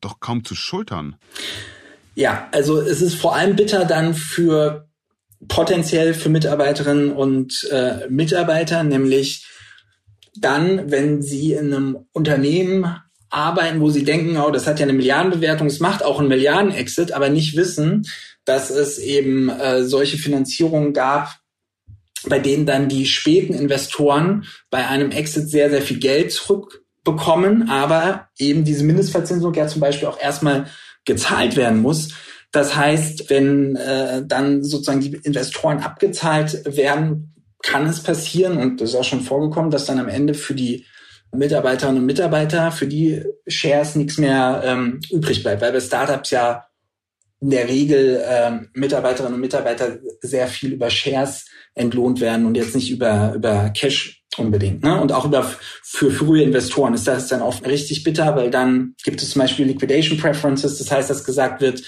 doch 0.00 0.20
kaum 0.20 0.44
zu 0.44 0.54
schultern. 0.54 1.16
Ja, 2.14 2.48
also 2.52 2.80
es 2.80 3.02
ist 3.02 3.14
vor 3.14 3.36
allem 3.36 3.56
bitter 3.56 3.84
dann 3.84 4.14
für 4.14 4.88
potenziell 5.48 6.12
für 6.12 6.28
Mitarbeiterinnen 6.28 7.12
und 7.12 7.68
äh, 7.70 8.08
Mitarbeiter, 8.08 8.82
nämlich 8.82 9.46
dann, 10.36 10.90
wenn 10.90 11.22
sie 11.22 11.52
in 11.52 11.72
einem 11.72 12.06
Unternehmen 12.12 12.96
arbeiten, 13.30 13.80
wo 13.80 13.90
sie 13.90 14.04
denken, 14.04 14.36
oh, 14.36 14.50
das 14.50 14.66
hat 14.66 14.80
ja 14.80 14.84
eine 14.84 14.92
Milliardenbewertung, 14.92 15.66
es 15.68 15.80
macht 15.80 16.04
auch 16.04 16.18
einen 16.18 16.28
Milliarden-Exit, 16.28 17.12
aber 17.12 17.28
nicht 17.28 17.56
wissen, 17.56 18.06
dass 18.44 18.70
es 18.70 18.98
eben 18.98 19.48
äh, 19.48 19.84
solche 19.84 20.18
Finanzierungen 20.18 20.92
gab, 20.92 21.38
bei 22.26 22.38
denen 22.38 22.66
dann 22.66 22.88
die 22.88 23.06
späten 23.06 23.54
Investoren 23.54 24.44
bei 24.68 24.86
einem 24.86 25.10
Exit 25.10 25.48
sehr, 25.48 25.70
sehr 25.70 25.82
viel 25.82 25.98
Geld 25.98 26.32
zurückbekommen, 26.32 27.70
aber 27.70 28.28
eben 28.38 28.64
diese 28.64 28.84
Mindestverzinsung 28.84 29.54
ja 29.54 29.68
zum 29.68 29.80
Beispiel 29.80 30.08
auch 30.08 30.20
erstmal 30.20 30.66
gezahlt 31.04 31.56
werden 31.56 31.80
muss. 31.80 32.10
Das 32.52 32.74
heißt, 32.74 33.30
wenn 33.30 33.76
äh, 33.76 34.24
dann 34.26 34.64
sozusagen 34.64 35.00
die 35.00 35.14
Investoren 35.22 35.78
abgezahlt 35.78 36.76
werden, 36.76 37.34
kann 37.62 37.86
es 37.86 38.02
passieren, 38.02 38.56
und 38.56 38.80
das 38.80 38.90
ist 38.90 38.96
auch 38.96 39.04
schon 39.04 39.20
vorgekommen, 39.20 39.70
dass 39.70 39.86
dann 39.86 39.98
am 39.98 40.08
Ende 40.08 40.34
für 40.34 40.54
die 40.54 40.86
Mitarbeiterinnen 41.32 42.00
und 42.00 42.06
Mitarbeiter, 42.06 42.72
für 42.72 42.86
die 42.86 43.22
Shares 43.46 43.94
nichts 43.94 44.18
mehr 44.18 44.62
ähm, 44.64 45.00
übrig 45.10 45.42
bleibt, 45.42 45.62
weil 45.62 45.72
bei 45.72 45.80
Startups 45.80 46.30
ja 46.30 46.66
in 47.40 47.50
der 47.50 47.68
Regel 47.68 48.22
ähm, 48.26 48.68
Mitarbeiterinnen 48.74 49.34
und 49.34 49.40
Mitarbeiter 49.40 49.98
sehr 50.20 50.46
viel 50.46 50.72
über 50.72 50.90
Shares 50.90 51.46
entlohnt 51.74 52.20
werden 52.20 52.44
und 52.46 52.56
jetzt 52.56 52.74
nicht 52.74 52.90
über, 52.90 53.32
über 53.34 53.70
Cash 53.70 54.24
unbedingt. 54.36 54.82
Ne? 54.82 55.00
Und 55.00 55.12
auch 55.12 55.24
über 55.24 55.50
für 55.82 56.10
frühe 56.10 56.42
Investoren 56.42 56.94
ist 56.94 57.06
das 57.06 57.28
dann 57.28 57.40
oft 57.40 57.66
richtig 57.66 58.04
bitter, 58.04 58.36
weil 58.36 58.50
dann 58.50 58.94
gibt 59.04 59.22
es 59.22 59.30
zum 59.30 59.40
Beispiel 59.40 59.66
Liquidation 59.66 60.18
Preferences, 60.18 60.78
das 60.78 60.90
heißt, 60.90 61.08
dass 61.08 61.24
gesagt 61.24 61.62
wird, 61.62 61.82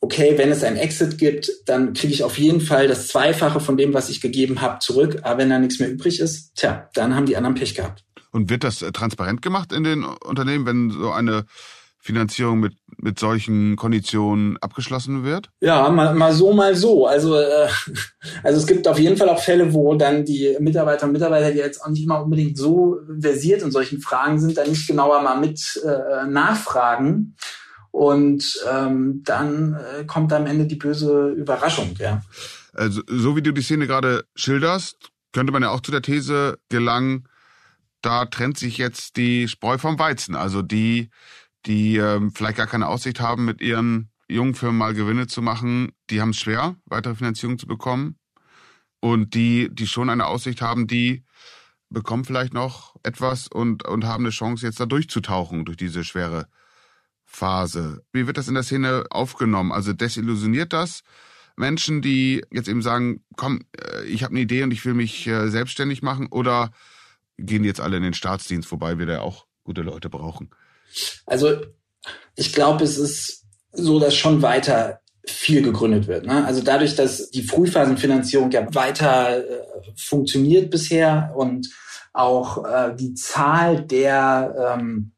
okay, 0.00 0.36
wenn 0.36 0.50
es 0.50 0.62
ein 0.62 0.76
Exit 0.76 1.18
gibt, 1.18 1.50
dann 1.66 1.92
kriege 1.92 2.12
ich 2.12 2.22
auf 2.22 2.38
jeden 2.38 2.60
Fall 2.60 2.88
das 2.88 3.08
Zweifache 3.08 3.60
von 3.60 3.76
dem, 3.76 3.94
was 3.94 4.08
ich 4.08 4.20
gegeben 4.20 4.60
habe, 4.60 4.78
zurück. 4.78 5.20
Aber 5.22 5.38
wenn 5.38 5.50
da 5.50 5.58
nichts 5.58 5.78
mehr 5.78 5.90
übrig 5.90 6.20
ist, 6.20 6.54
tja, 6.56 6.88
dann 6.94 7.14
haben 7.14 7.26
die 7.26 7.36
anderen 7.36 7.54
Pech 7.54 7.74
gehabt. 7.74 8.04
Und 8.30 8.50
wird 8.50 8.64
das 8.64 8.82
äh, 8.82 8.92
transparent 8.92 9.42
gemacht 9.42 9.72
in 9.72 9.84
den 9.84 10.04
Unternehmen, 10.04 10.66
wenn 10.66 10.90
so 10.90 11.10
eine 11.10 11.46
Finanzierung 12.06 12.60
mit, 12.60 12.74
mit 12.98 13.18
solchen 13.18 13.76
Konditionen 13.76 14.56
abgeschlossen 14.58 15.24
wird? 15.24 15.50
Ja, 15.60 15.88
mal, 15.88 16.14
mal 16.14 16.32
so, 16.32 16.52
mal 16.52 16.76
so. 16.76 17.06
Also, 17.06 17.36
äh, 17.36 17.68
also 18.42 18.60
es 18.60 18.66
gibt 18.66 18.86
auf 18.88 18.98
jeden 18.98 19.16
Fall 19.16 19.28
auch 19.28 19.42
Fälle, 19.42 19.74
wo 19.74 19.94
dann 19.94 20.24
die 20.24 20.56
Mitarbeiter 20.60 21.06
und 21.06 21.12
Mitarbeiter, 21.12 21.50
die 21.50 21.58
jetzt 21.58 21.82
auch 21.82 21.88
nicht 21.88 22.04
immer 22.04 22.22
unbedingt 22.22 22.56
so 22.56 22.98
versiert 23.20 23.62
in 23.62 23.70
solchen 23.70 24.00
Fragen 24.00 24.38
sind, 24.38 24.56
dann 24.56 24.70
nicht 24.70 24.86
genauer 24.86 25.20
mal 25.22 25.40
mit 25.40 25.60
äh, 25.84 26.26
nachfragen. 26.26 27.34
Und 27.96 28.62
ähm, 28.70 29.22
dann 29.24 29.72
äh, 29.72 30.04
kommt 30.04 30.30
am 30.34 30.44
Ende 30.44 30.66
die 30.66 30.76
böse 30.76 31.30
Überraschung, 31.30 31.94
ja. 31.98 32.20
Also, 32.74 33.00
so 33.06 33.36
wie 33.36 33.40
du 33.40 33.52
die 33.52 33.62
Szene 33.62 33.86
gerade 33.86 34.26
schilderst, 34.34 35.12
könnte 35.32 35.50
man 35.50 35.62
ja 35.62 35.70
auch 35.70 35.80
zu 35.80 35.92
der 35.92 36.02
These 36.02 36.58
gelangen, 36.68 37.26
da 38.02 38.26
trennt 38.26 38.58
sich 38.58 38.76
jetzt 38.76 39.16
die 39.16 39.48
Spreu 39.48 39.78
vom 39.78 39.98
Weizen. 39.98 40.34
Also 40.34 40.60
die, 40.60 41.08
die 41.64 41.96
ähm, 41.96 42.32
vielleicht 42.32 42.58
gar 42.58 42.66
keine 42.66 42.86
Aussicht 42.88 43.18
haben, 43.18 43.46
mit 43.46 43.62
ihren 43.62 44.10
jungen 44.28 44.54
Firmen 44.54 44.76
mal 44.76 44.92
Gewinne 44.92 45.26
zu 45.26 45.40
machen, 45.40 45.92
die 46.10 46.20
haben 46.20 46.30
es 46.30 46.36
schwer, 46.36 46.76
weitere 46.84 47.14
Finanzierung 47.14 47.58
zu 47.58 47.66
bekommen. 47.66 48.18
Und 49.00 49.32
die, 49.32 49.70
die 49.72 49.86
schon 49.86 50.10
eine 50.10 50.26
Aussicht 50.26 50.60
haben, 50.60 50.86
die 50.86 51.24
bekommen 51.88 52.26
vielleicht 52.26 52.52
noch 52.52 52.94
etwas 53.04 53.48
und, 53.48 53.86
und 53.86 54.04
haben 54.04 54.24
eine 54.24 54.32
Chance, 54.32 54.66
jetzt 54.66 54.80
da 54.80 54.84
durchzutauchen 54.84 55.64
durch 55.64 55.78
diese 55.78 56.04
schwere 56.04 56.46
Phase. 57.36 58.02
Wie 58.12 58.26
wird 58.26 58.38
das 58.38 58.48
in 58.48 58.54
der 58.54 58.62
Szene 58.62 59.04
aufgenommen? 59.10 59.70
Also 59.70 59.92
desillusioniert 59.92 60.72
das 60.72 61.02
Menschen, 61.56 62.02
die 62.02 62.42
jetzt 62.50 62.68
eben 62.68 62.82
sagen, 62.82 63.24
komm, 63.36 63.60
äh, 63.78 64.04
ich 64.04 64.22
habe 64.22 64.32
eine 64.32 64.40
Idee 64.40 64.62
und 64.62 64.72
ich 64.72 64.84
will 64.84 64.94
mich 64.94 65.26
äh, 65.26 65.48
selbstständig 65.48 66.02
machen 66.02 66.28
oder 66.30 66.70
gehen 67.38 67.64
jetzt 67.64 67.80
alle 67.80 67.98
in 67.98 68.02
den 68.02 68.14
Staatsdienst, 68.14 68.70
wobei 68.72 68.98
wir 68.98 69.06
da 69.06 69.20
auch 69.20 69.46
gute 69.64 69.82
Leute 69.82 70.08
brauchen? 70.08 70.50
Also 71.26 71.60
ich 72.36 72.52
glaube, 72.52 72.84
es 72.84 72.96
ist 72.96 73.44
so, 73.72 73.98
dass 73.98 74.16
schon 74.16 74.40
weiter 74.40 75.00
viel 75.26 75.60
gegründet 75.62 76.06
wird. 76.06 76.24
Ne? 76.24 76.44
Also 76.44 76.62
dadurch, 76.62 76.94
dass 76.94 77.30
die 77.30 77.42
Frühphasenfinanzierung 77.42 78.50
ja 78.50 78.74
weiter 78.74 79.38
äh, 79.38 79.62
funktioniert 79.96 80.70
bisher 80.70 81.32
und 81.36 81.68
auch 82.12 82.64
äh, 82.64 82.94
die 82.94 83.14
Zahl 83.14 83.82
der 83.82 84.78
ähm, 84.78 85.12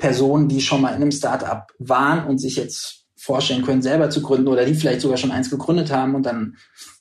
Personen, 0.00 0.48
die 0.48 0.60
schon 0.60 0.80
mal 0.80 0.90
in 0.90 0.96
einem 0.96 1.12
Startup 1.12 1.66
waren 1.78 2.26
und 2.26 2.38
sich 2.38 2.56
jetzt 2.56 3.04
vorstellen 3.16 3.62
können, 3.62 3.82
selber 3.82 4.10
zu 4.10 4.22
gründen 4.22 4.48
oder 4.48 4.64
die 4.64 4.74
vielleicht 4.74 5.02
sogar 5.02 5.18
schon 5.18 5.30
eins 5.30 5.50
gegründet 5.50 5.92
haben 5.92 6.14
und 6.14 6.24
dann 6.24 6.56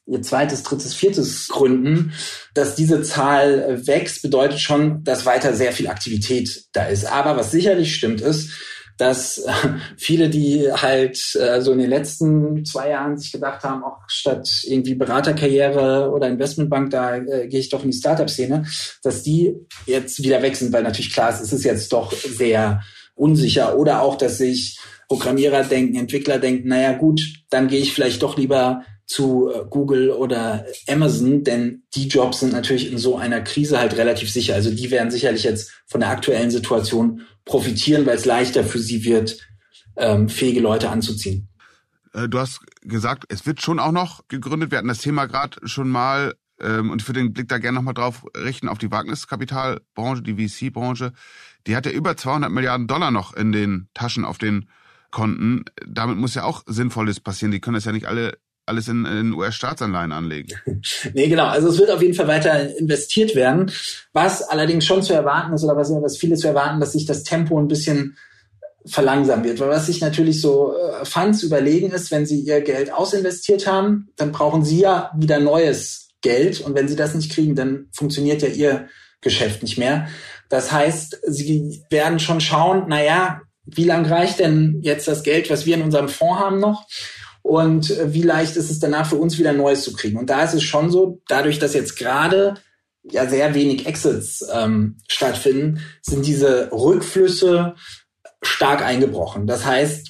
ihr 0.05 0.21
zweites, 0.21 0.63
drittes, 0.63 0.93
viertes 0.93 1.47
gründen, 1.47 2.11
dass 2.53 2.75
diese 2.75 3.01
Zahl 3.01 3.87
wächst, 3.87 4.21
bedeutet 4.21 4.59
schon, 4.59 5.03
dass 5.03 5.25
weiter 5.25 5.53
sehr 5.53 5.71
viel 5.71 5.87
Aktivität 5.87 6.65
da 6.73 6.85
ist. 6.85 7.05
Aber 7.05 7.37
was 7.37 7.51
sicherlich 7.51 7.95
stimmt 7.95 8.19
ist, 8.19 8.51
dass 8.99 9.37
äh, 9.37 9.51
viele, 9.97 10.29
die 10.29 10.71
halt 10.71 11.17
äh, 11.35 11.61
so 11.61 11.71
in 11.71 11.79
den 11.79 11.89
letzten 11.89 12.65
zwei 12.65 12.89
Jahren 12.89 13.17
sich 13.17 13.31
gedacht 13.31 13.63
haben, 13.63 13.83
auch 13.83 13.97
statt 14.07 14.47
irgendwie 14.65 14.93
Beraterkarriere 14.93 16.11
oder 16.11 16.27
Investmentbank, 16.27 16.91
da 16.91 17.15
äh, 17.15 17.47
gehe 17.47 17.61
ich 17.61 17.69
doch 17.69 17.83
in 17.83 17.91
die 17.91 17.97
Startup-Szene, 17.97 18.65
dass 19.01 19.23
die 19.23 19.55
jetzt 19.85 20.21
wieder 20.21 20.41
wechseln, 20.41 20.73
weil 20.73 20.83
natürlich 20.83 21.13
klar 21.13 21.29
ist, 21.29 21.39
es 21.39 21.53
ist 21.53 21.63
jetzt 21.63 21.93
doch 21.93 22.11
sehr 22.11 22.81
unsicher. 23.15 23.77
Oder 23.79 24.01
auch, 24.01 24.17
dass 24.17 24.37
sich 24.37 24.77
Programmierer 25.07 25.63
denken, 25.63 25.95
Entwickler 25.95 26.37
denken, 26.37 26.67
naja 26.67 26.91
gut, 26.91 27.21
dann 27.49 27.69
gehe 27.69 27.79
ich 27.79 27.93
vielleicht 27.93 28.21
doch 28.21 28.37
lieber 28.37 28.83
zu 29.09 29.51
äh, 29.51 29.65
Google 29.69 30.11
oder 30.11 30.65
Amazon, 30.87 31.43
denn 31.43 31.83
die 31.95 32.07
Jobs 32.07 32.41
sind 32.41 32.53
natürlich 32.53 32.91
in 32.91 32.99
so 32.99 33.17
einer 33.17 33.41
Krise 33.41 33.79
halt 33.79 33.97
relativ 33.97 34.31
sicher. 34.31 34.53
Also 34.53 34.69
die 34.69 34.91
werden 34.91 35.09
sicherlich 35.09 35.43
jetzt 35.43 35.71
von 35.87 35.99
der 35.99 36.09
aktuellen 36.09 36.51
Situation 36.51 37.21
profitieren, 37.43 38.05
weil 38.05 38.15
es 38.15 38.25
leichter 38.25 38.63
für 38.63 38.77
sie 38.77 39.03
wird, 39.03 39.39
ähm, 39.97 40.29
fähige 40.29 40.59
Leute 40.59 40.89
anzuziehen. 40.91 41.49
Äh, 42.13 42.29
du 42.29 42.37
hast 42.37 42.61
gesagt, 42.83 43.25
es 43.29 43.47
wird 43.47 43.61
schon 43.61 43.79
auch 43.79 43.91
noch 43.91 44.27
gegründet. 44.27 44.69
Wir 44.69 44.77
hatten 44.77 44.87
das 44.87 44.99
Thema 44.99 45.25
gerade 45.25 45.57
schon 45.67 45.89
mal 45.89 46.35
ähm, 46.61 46.91
und 46.91 47.01
ich 47.01 47.07
würde 47.07 47.21
den 47.21 47.33
Blick 47.33 47.47
da 47.47 47.57
gerne 47.57 47.77
nochmal 47.77 47.95
drauf 47.95 48.23
richten 48.37 48.69
auf 48.69 48.77
die 48.77 48.91
Wagniskapitalbranche, 48.91 50.21
die 50.21 50.35
VC-Branche. 50.35 51.13
Die 51.65 51.75
hat 51.75 51.87
ja 51.87 51.91
über 51.91 52.15
200 52.15 52.51
Milliarden 52.51 52.85
Dollar 52.85 53.09
noch 53.09 53.33
in 53.33 53.51
den 53.51 53.89
Taschen 53.95 54.23
auf 54.23 54.37
den 54.37 54.69
Konten. 55.09 55.65
Damit 55.87 56.17
muss 56.17 56.35
ja 56.35 56.43
auch 56.43 56.61
Sinnvolles 56.67 57.19
passieren. 57.19 57.51
Die 57.51 57.59
können 57.59 57.73
das 57.73 57.85
ja 57.85 57.91
nicht 57.91 58.07
alle 58.07 58.37
alles 58.69 58.87
in, 58.87 59.05
in 59.05 59.33
US-Staatsanleihen 59.33 60.13
anlegen. 60.13 60.53
nee, 61.13 61.27
genau. 61.27 61.47
Also 61.47 61.67
es 61.67 61.77
wird 61.77 61.91
auf 61.91 62.01
jeden 62.01 62.13
Fall 62.13 62.27
weiter 62.27 62.77
investiert 62.77 63.35
werden. 63.35 63.71
Was 64.13 64.41
allerdings 64.43 64.85
schon 64.85 65.03
zu 65.03 65.13
erwarten 65.13 65.53
ist 65.53 65.63
oder 65.63 65.75
was, 65.75 65.91
was 65.91 66.17
viele 66.17 66.35
zu 66.35 66.47
erwarten, 66.47 66.79
dass 66.79 66.93
sich 66.93 67.05
das 67.05 67.23
Tempo 67.23 67.59
ein 67.59 67.67
bisschen 67.67 68.15
verlangsamen 68.85 69.43
wird. 69.43 69.59
Weil 69.59 69.69
was 69.69 69.87
sich 69.87 70.01
natürlich 70.01 70.41
so 70.41 70.73
äh, 70.75 71.05
Funds 71.05 71.43
überlegen 71.43 71.91
ist, 71.91 72.11
wenn 72.11 72.25
sie 72.25 72.39
ihr 72.39 72.61
Geld 72.61 72.93
ausinvestiert 72.93 73.67
haben, 73.67 74.09
dann 74.15 74.31
brauchen 74.31 74.63
sie 74.63 74.79
ja 74.79 75.11
wieder 75.17 75.39
neues 75.39 76.09
Geld. 76.21 76.61
Und 76.61 76.75
wenn 76.75 76.87
sie 76.87 76.95
das 76.95 77.15
nicht 77.15 77.31
kriegen, 77.31 77.55
dann 77.55 77.87
funktioniert 77.91 78.41
ja 78.41 78.47
ihr 78.47 78.87
Geschäft 79.21 79.63
nicht 79.63 79.77
mehr. 79.77 80.07
Das 80.47 80.71
heißt, 80.71 81.19
sie 81.27 81.83
werden 81.89 82.19
schon 82.19 82.41
schauen, 82.41 82.85
na 82.87 83.03
ja, 83.03 83.41
wie 83.65 83.83
lang 83.83 84.05
reicht 84.05 84.39
denn 84.39 84.79
jetzt 84.81 85.07
das 85.07 85.23
Geld, 85.23 85.49
was 85.49 85.65
wir 85.65 85.75
in 85.75 85.83
unserem 85.83 86.09
Fonds 86.09 86.39
haben 86.39 86.59
noch? 86.59 86.87
Und 87.41 87.91
äh, 87.91 88.13
wie 88.13 88.21
leicht 88.21 88.55
ist 88.55 88.69
es 88.69 88.79
danach 88.79 89.07
für 89.07 89.15
uns 89.15 89.37
wieder 89.37 89.53
Neues 89.53 89.83
zu 89.83 89.93
kriegen? 89.93 90.17
Und 90.17 90.29
da 90.29 90.43
ist 90.43 90.53
es 90.53 90.63
schon 90.63 90.91
so, 90.91 91.21
dadurch, 91.27 91.59
dass 91.59 91.73
jetzt 91.73 91.97
gerade 91.97 92.55
ja 93.03 93.27
sehr 93.27 93.53
wenig 93.55 93.85
Exits 93.85 94.45
ähm, 94.53 94.97
stattfinden, 95.07 95.81
sind 96.01 96.25
diese 96.25 96.71
Rückflüsse 96.71 97.75
stark 98.41 98.83
eingebrochen. 98.83 99.47
Das 99.47 99.65
heißt, 99.65 100.09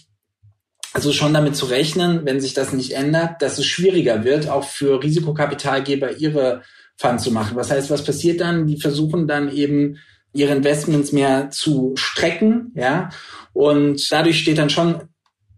also 0.93 1.13
schon 1.13 1.33
damit 1.33 1.55
zu 1.55 1.67
rechnen, 1.67 2.25
wenn 2.25 2.41
sich 2.41 2.53
das 2.53 2.73
nicht 2.73 2.93
ändert, 2.93 3.41
dass 3.41 3.59
es 3.59 3.65
schwieriger 3.65 4.23
wird, 4.23 4.49
auch 4.49 4.63
für 4.63 5.01
Risikokapitalgeber 5.01 6.17
ihre 6.17 6.63
Funds 6.97 7.23
zu 7.23 7.31
machen. 7.31 7.55
Was 7.55 7.71
heißt, 7.71 7.89
was 7.89 8.03
passiert 8.03 8.41
dann? 8.41 8.65
Die 8.65 8.81
versuchen 8.81 9.27
dann 9.27 9.51
eben 9.51 9.97
ihre 10.33 10.53
Investments 10.53 11.11
mehr 11.11 11.49
zu 11.49 11.93
strecken, 11.95 12.71
ja, 12.75 13.09
und 13.53 14.11
dadurch 14.11 14.39
steht 14.39 14.57
dann 14.57 14.69
schon 14.69 15.08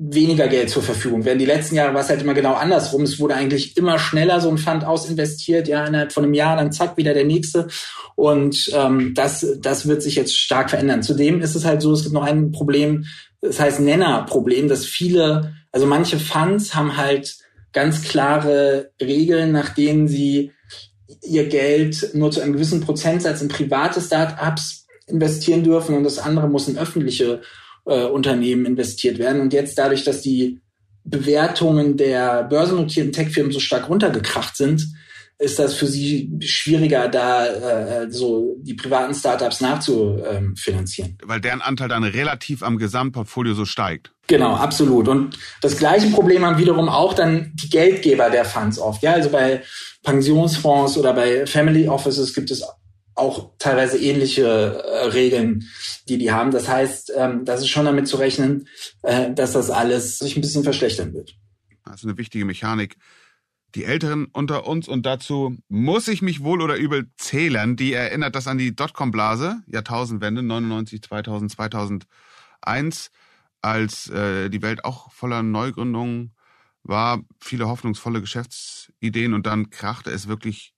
weniger 0.03 0.47
Geld 0.47 0.71
zur 0.71 0.81
Verfügung. 0.81 1.25
Während 1.25 1.41
die 1.41 1.45
letzten 1.45 1.75
Jahre 1.75 1.93
war 1.93 2.01
es 2.01 2.09
halt 2.09 2.23
immer 2.23 2.33
genau 2.33 2.53
andersrum. 2.53 3.03
Es 3.03 3.19
wurde 3.19 3.35
eigentlich 3.35 3.77
immer 3.77 3.99
schneller 3.99 4.41
so 4.41 4.49
ein 4.49 4.57
Fund 4.57 4.83
ausinvestiert, 4.83 5.67
ja, 5.67 5.85
innerhalb 5.85 6.11
von 6.11 6.23
einem 6.23 6.33
Jahr, 6.33 6.57
dann 6.57 6.71
zack, 6.71 6.97
wieder 6.97 7.13
der 7.13 7.25
nächste. 7.25 7.67
Und 8.15 8.71
ähm, 8.73 9.13
das, 9.13 9.45
das 9.59 9.87
wird 9.87 10.01
sich 10.01 10.15
jetzt 10.15 10.35
stark 10.35 10.71
verändern. 10.71 11.03
Zudem 11.03 11.39
ist 11.39 11.55
es 11.55 11.65
halt 11.65 11.83
so, 11.83 11.93
es 11.93 12.01
gibt 12.01 12.13
noch 12.13 12.23
ein 12.23 12.51
Problem, 12.51 13.05
das 13.41 13.59
heißt 13.59 13.79
Nennerproblem, 13.79 14.67
dass 14.67 14.85
viele, 14.85 15.53
also 15.71 15.85
manche 15.85 16.17
Funds 16.17 16.73
haben 16.73 16.97
halt 16.97 17.35
ganz 17.71 18.01
klare 18.01 18.91
Regeln, 18.99 19.51
nach 19.51 19.69
denen 19.69 20.07
sie 20.07 20.51
ihr 21.21 21.47
Geld 21.47 22.11
nur 22.15 22.31
zu 22.31 22.41
einem 22.41 22.53
gewissen 22.53 22.81
Prozentsatz 22.81 23.41
in 23.41 23.49
private 23.49 24.01
Start-ups 24.01 24.87
investieren 25.05 25.63
dürfen 25.63 25.95
und 25.95 26.03
das 26.03 26.17
andere 26.17 26.49
muss 26.49 26.67
in 26.67 26.77
öffentliche 26.77 27.41
äh, 27.85 28.05
Unternehmen 28.05 28.65
investiert 28.65 29.19
werden. 29.19 29.41
Und 29.41 29.53
jetzt 29.53 29.77
dadurch, 29.77 30.03
dass 30.03 30.21
die 30.21 30.59
Bewertungen 31.03 31.97
der 31.97 32.43
börsennotierten 32.43 33.11
Tech-Firmen 33.11 33.51
so 33.51 33.59
stark 33.59 33.89
runtergekracht 33.89 34.55
sind, 34.55 34.85
ist 35.41 35.57
das 35.57 35.73
für 35.73 35.87
sie 35.87 36.31
schwieriger, 36.41 37.07
da 37.07 37.47
äh, 37.47 38.11
so 38.11 38.57
die 38.61 38.75
privaten 38.75 39.15
Startups 39.15 39.59
nachzufinanzieren. 39.59 41.17
Weil 41.23 41.41
deren 41.41 41.61
Anteil 41.61 41.89
dann 41.89 42.03
relativ 42.03 42.61
am 42.61 42.77
Gesamtportfolio 42.77 43.55
so 43.55 43.65
steigt. 43.65 44.11
Genau, 44.27 44.53
absolut. 44.53 45.07
Und 45.07 45.37
das 45.61 45.77
gleiche 45.77 46.09
Problem 46.11 46.45
haben 46.45 46.59
wiederum 46.59 46.89
auch 46.89 47.13
dann 47.13 47.51
die 47.55 47.69
Geldgeber 47.69 48.29
der 48.29 48.45
Funds 48.45 48.77
oft. 48.77 49.01
Ja, 49.01 49.13
also 49.13 49.29
bei 49.29 49.63
Pensionsfonds 50.03 50.97
oder 50.97 51.13
bei 51.13 51.47
Family 51.47 51.87
Offices 51.87 52.33
gibt 52.35 52.51
es 52.51 52.63
auch 53.15 53.51
teilweise 53.59 53.97
ähnliche 53.97 54.45
äh, 54.45 55.05
Regeln, 55.07 55.67
die 56.07 56.17
die 56.17 56.31
haben. 56.31 56.51
Das 56.51 56.67
heißt, 56.67 57.13
ähm, 57.15 57.45
das 57.45 57.61
ist 57.61 57.69
schon 57.69 57.85
damit 57.85 58.07
zu 58.07 58.17
rechnen, 58.17 58.67
äh, 59.03 59.33
dass 59.33 59.53
das 59.53 59.69
alles 59.69 60.19
sich 60.19 60.35
ein 60.35 60.41
bisschen 60.41 60.63
verschlechtern 60.63 61.13
wird. 61.13 61.35
Ist 61.93 62.05
eine 62.05 62.17
wichtige 62.17 62.45
Mechanik. 62.45 62.95
Die 63.75 63.85
Älteren 63.85 64.25
unter 64.25 64.67
uns 64.67 64.87
und 64.87 65.05
dazu 65.05 65.57
muss 65.69 66.07
ich 66.07 66.21
mich 66.21 66.43
wohl 66.43 66.61
oder 66.61 66.75
übel 66.75 67.09
zählen. 67.15 67.77
Die 67.77 67.93
erinnert 67.93 68.35
das 68.35 68.47
an 68.47 68.57
die 68.57 68.75
Dotcom-Blase, 68.75 69.61
Jahrtausendwende, 69.67 70.43
99, 70.43 71.01
2000, 71.01 71.51
2001, 71.51 73.11
als 73.61 74.09
äh, 74.09 74.49
die 74.49 74.61
Welt 74.61 74.83
auch 74.83 75.11
voller 75.11 75.41
Neugründungen 75.41 76.33
war, 76.83 77.21
viele 77.39 77.67
hoffnungsvolle 77.67 78.21
Geschäftsideen 78.21 79.33
und 79.33 79.45
dann 79.45 79.69
krachte 79.69 80.09
es 80.11 80.27
wirklich 80.27 80.73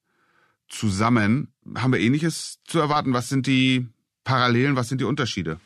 zusammen. 0.74 1.53
Haben 1.75 1.94
wir 1.94 2.00
ähnliches 2.00 2.60
zu 2.65 2.80
erwarten? 2.80 3.13
Was 3.13 3.30
sind 3.30 3.48
die 3.48 3.88
Parallelen, 4.24 4.75
was 4.75 4.89
sind 4.89 5.01
die 5.01 5.06
Unterschiede? 5.06 5.60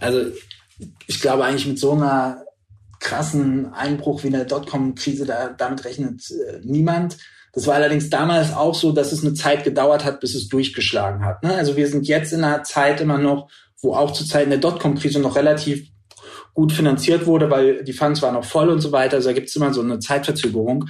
Also 0.00 0.32
ich 1.06 1.20
glaube 1.20 1.44
eigentlich 1.44 1.66
mit 1.66 1.78
so 1.78 1.92
einer 1.92 2.44
krassen 2.98 3.72
Einbruch 3.72 4.22
wie 4.22 4.28
in 4.28 4.34
der 4.34 4.44
Dotcom-Krise, 4.44 5.24
da, 5.26 5.48
damit 5.48 5.84
rechnet 5.84 6.30
äh, 6.30 6.60
niemand. 6.62 7.18
Das 7.52 7.66
war 7.66 7.74
allerdings 7.74 8.10
damals 8.10 8.52
auch 8.52 8.74
so, 8.74 8.92
dass 8.92 9.12
es 9.12 9.24
eine 9.24 9.34
Zeit 9.34 9.64
gedauert 9.64 10.04
hat, 10.04 10.20
bis 10.20 10.34
es 10.34 10.48
durchgeschlagen 10.48 11.24
hat. 11.24 11.42
Ne? 11.42 11.54
Also 11.54 11.76
wir 11.76 11.88
sind 11.88 12.06
jetzt 12.06 12.32
in 12.32 12.44
einer 12.44 12.62
Zeit 12.62 13.00
immer 13.00 13.18
noch, 13.18 13.50
wo 13.80 13.94
auch 13.94 14.12
zu 14.12 14.24
Zeiten 14.26 14.50
der 14.50 14.58
Dotcom-Krise 14.58 15.20
noch 15.20 15.36
relativ 15.36 15.88
gut 16.54 16.72
finanziert 16.72 17.26
wurde, 17.26 17.50
weil 17.50 17.84
die 17.84 17.92
Funds 17.92 18.22
waren 18.22 18.34
noch 18.34 18.44
voll 18.44 18.68
und 18.68 18.80
so 18.80 18.92
weiter. 18.92 19.16
Also 19.16 19.30
da 19.30 19.34
gibt 19.34 19.48
es 19.48 19.56
immer 19.56 19.72
so 19.72 19.80
eine 19.80 19.98
Zeitverzögerung. 19.98 20.86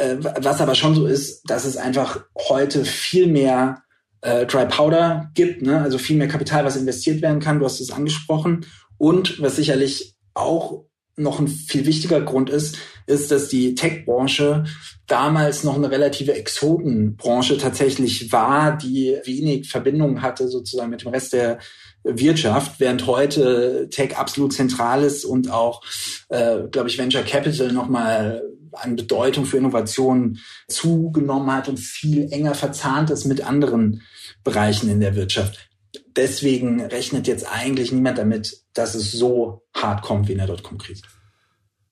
Äh, 0.00 0.16
was 0.20 0.60
aber 0.62 0.74
schon 0.74 0.94
so 0.94 1.06
ist, 1.06 1.42
dass 1.50 1.66
es 1.66 1.76
einfach 1.76 2.24
heute 2.48 2.86
viel 2.86 3.26
mehr 3.26 3.82
äh, 4.22 4.46
Dry 4.46 4.66
Powder 4.66 5.30
gibt, 5.34 5.60
ne? 5.60 5.82
also 5.82 5.98
viel 5.98 6.16
mehr 6.16 6.28
Kapital, 6.28 6.64
was 6.64 6.76
investiert 6.76 7.20
werden 7.20 7.40
kann. 7.40 7.58
Du 7.58 7.66
hast 7.66 7.80
es 7.80 7.90
angesprochen. 7.90 8.64
Und 8.96 9.42
was 9.42 9.56
sicherlich 9.56 10.14
auch 10.32 10.84
noch 11.16 11.38
ein 11.38 11.48
viel 11.48 11.84
wichtiger 11.84 12.22
Grund 12.22 12.48
ist, 12.48 12.78
ist, 13.06 13.30
dass 13.30 13.48
die 13.48 13.74
Tech-Branche 13.74 14.64
damals 15.06 15.64
noch 15.64 15.76
eine 15.76 15.90
relative 15.90 16.32
Exotenbranche 16.32 17.58
tatsächlich 17.58 18.32
war, 18.32 18.78
die 18.78 19.18
wenig 19.24 19.68
Verbindung 19.68 20.22
hatte 20.22 20.48
sozusagen 20.48 20.90
mit 20.90 21.02
dem 21.02 21.08
Rest 21.08 21.34
der 21.34 21.58
Wirtschaft, 22.04 22.80
während 22.80 23.06
heute 23.06 23.88
Tech 23.90 24.16
absolut 24.16 24.54
zentral 24.54 25.02
ist 25.02 25.26
und 25.26 25.50
auch, 25.50 25.82
äh, 26.30 26.60
glaube 26.70 26.88
ich, 26.88 26.96
Venture 26.96 27.22
Capital 27.22 27.72
nochmal 27.72 28.42
an 28.72 28.96
Bedeutung 28.96 29.46
für 29.46 29.56
Innovation 29.56 30.38
zugenommen 30.68 31.52
hat 31.52 31.68
und 31.68 31.78
viel 31.78 32.32
enger 32.32 32.54
verzahnt 32.54 33.10
ist 33.10 33.24
mit 33.24 33.42
anderen 33.42 34.02
Bereichen 34.44 34.90
in 34.90 35.00
der 35.00 35.16
Wirtschaft. 35.16 35.68
Deswegen 36.16 36.80
rechnet 36.80 37.26
jetzt 37.26 37.50
eigentlich 37.50 37.92
niemand 37.92 38.18
damit, 38.18 38.58
dass 38.74 38.94
es 38.94 39.12
so 39.12 39.62
hart 39.74 40.02
kommt 40.02 40.28
wie 40.28 40.32
in 40.32 40.38
der 40.38 40.46
Dotcom-Krise. 40.46 41.02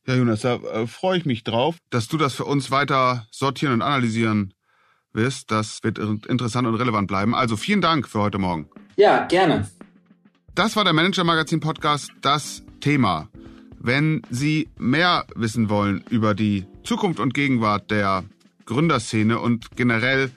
Ja, 0.07 0.14
Jonas, 0.14 0.41
da 0.41 0.57
äh, 0.57 0.87
freue 0.87 1.19
ich 1.19 1.27
mich 1.27 1.45
drauf, 1.45 1.77
dass 1.91 2.09
du 2.09 2.17
das 2.17 2.35
für 2.35 2.45
uns 2.45 2.71
weiter 2.71 3.27
sortieren 3.31 3.75
und 3.75 3.83
analysieren 3.83 4.55
wirst. 5.12 5.51
Das 5.51 5.81
wird 5.83 5.99
interessant 5.99 6.67
und 6.67 6.77
relevant 6.77 7.09
bleiben. 7.09 7.35
Also 7.35 7.57
vielen 7.57 7.81
Dank 7.81 8.09
für 8.09 8.21
heute 8.21 8.38
Morgen. 8.38 8.69
Ja, 8.97 9.27
gerne. 9.27 9.69
Das 10.55 10.77
war 10.77 10.85
der 10.85 10.93
Manager 10.93 11.25
Magazin 11.25 11.61
Podcast, 11.61 12.11
das 12.23 12.62
Thema. 12.81 13.29
Wenn 13.81 14.23
Sie 14.31 14.69
mehr 14.79 15.27
wissen 15.35 15.69
wollen 15.69 16.05
über 16.11 16.35
die 16.35 16.67
Zukunft 16.85 17.21
und 17.21 17.35
Gegenwart 17.35 17.91
der 17.91 18.25
Gründerszene 18.67 19.38
und 19.38 19.77
generell 19.77 20.31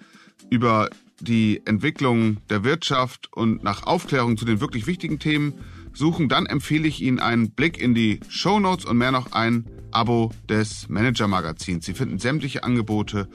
über 0.49 0.89
die 1.19 1.61
Entwicklung 1.65 2.37
der 2.49 2.63
Wirtschaft 2.63 3.29
und 3.33 3.63
nach 3.63 3.83
Aufklärung 3.83 4.37
zu 4.37 4.45
den 4.45 4.61
wirklich 4.61 4.87
wichtigen 4.87 5.19
Themen 5.19 5.53
suchen, 5.93 6.29
dann 6.29 6.45
empfehle 6.45 6.87
ich 6.87 7.01
Ihnen 7.01 7.19
einen 7.19 7.51
Blick 7.51 7.79
in 7.79 7.93
die 7.93 8.19
Show 8.29 8.59
Notes 8.59 8.85
und 8.85 8.97
mehr 8.97 9.11
noch 9.11 9.31
ein 9.31 9.65
Abo 9.91 10.31
des 10.47 10.87
Manager 10.89 11.27
Magazins. 11.27 11.85
Sie 11.85 11.93
finden 11.93 12.19
sämtliche 12.19 12.63
Angebote 12.63 13.27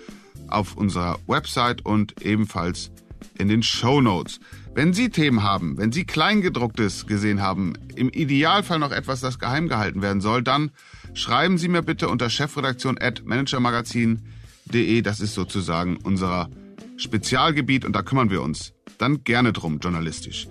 auf 0.49 0.77
unserer 0.77 1.19
Website 1.27 1.85
und 1.85 2.23
ebenfalls 2.23 2.91
in 3.39 3.49
den 3.49 3.63
Show 3.63 4.01
Notes. 4.01 4.41
Wenn 4.77 4.93
Sie 4.93 5.09
Themen 5.09 5.43
haben, 5.43 5.79
wenn 5.79 5.91
Sie 5.91 6.05
Kleingedrucktes 6.05 7.07
gesehen 7.07 7.41
haben, 7.41 7.73
im 7.95 8.11
Idealfall 8.11 8.79
noch 8.79 8.93
etwas, 8.93 9.23
das 9.23 9.39
geheim 9.39 9.69
gehalten 9.69 10.03
werden 10.03 10.21
soll, 10.21 10.43
dann 10.43 10.71
schreiben 11.15 11.57
Sie 11.57 11.69
mir 11.69 11.81
bitte 11.81 12.11
unter 12.11 12.29
chefredaktion 12.29 12.99
at 13.01 13.25
managermagazin.de. 13.25 15.01
Das 15.01 15.21
ist 15.21 15.33
sozusagen 15.33 15.97
unser 15.97 16.51
Spezialgebiet 16.99 17.87
und 17.87 17.95
da 17.95 18.03
kümmern 18.03 18.29
wir 18.29 18.43
uns 18.43 18.75
dann 18.99 19.25
gerne 19.25 19.55
drum, 19.55 19.79
journalistisch. 19.79 20.47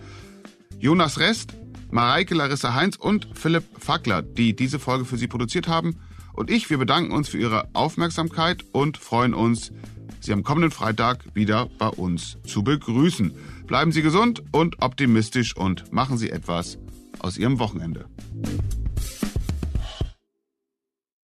Jonas 0.79 1.19
Rest, 1.19 1.53
Mareike 1.91 2.33
Larissa 2.33 2.73
Heinz 2.73 2.95
und 2.95 3.27
Philipp 3.35 3.65
Fackler, 3.77 4.23
die 4.23 4.55
diese 4.55 4.79
Folge 4.79 5.05
für 5.05 5.17
Sie 5.17 5.27
produziert 5.27 5.67
haben. 5.67 5.99
Und 6.33 6.49
ich, 6.49 6.71
wir 6.71 6.79
bedanken 6.79 7.11
uns 7.11 7.29
für 7.29 7.37
Ihre 7.37 7.69
Aufmerksamkeit 7.73 8.65
und 8.71 8.97
freuen 8.97 9.35
uns, 9.35 9.71
Sie 10.19 10.33
am 10.33 10.41
kommenden 10.41 10.71
Freitag 10.71 11.19
wieder 11.35 11.69
bei 11.77 11.89
uns 11.89 12.39
zu 12.43 12.63
begrüßen. 12.63 13.35
Bleiben 13.67 13.91
Sie 13.91 14.01
gesund 14.01 14.43
und 14.51 14.81
optimistisch 14.81 15.55
und 15.57 15.91
machen 15.91 16.17
Sie 16.17 16.29
etwas 16.29 16.77
aus 17.19 17.37
Ihrem 17.37 17.59
Wochenende. 17.59 18.05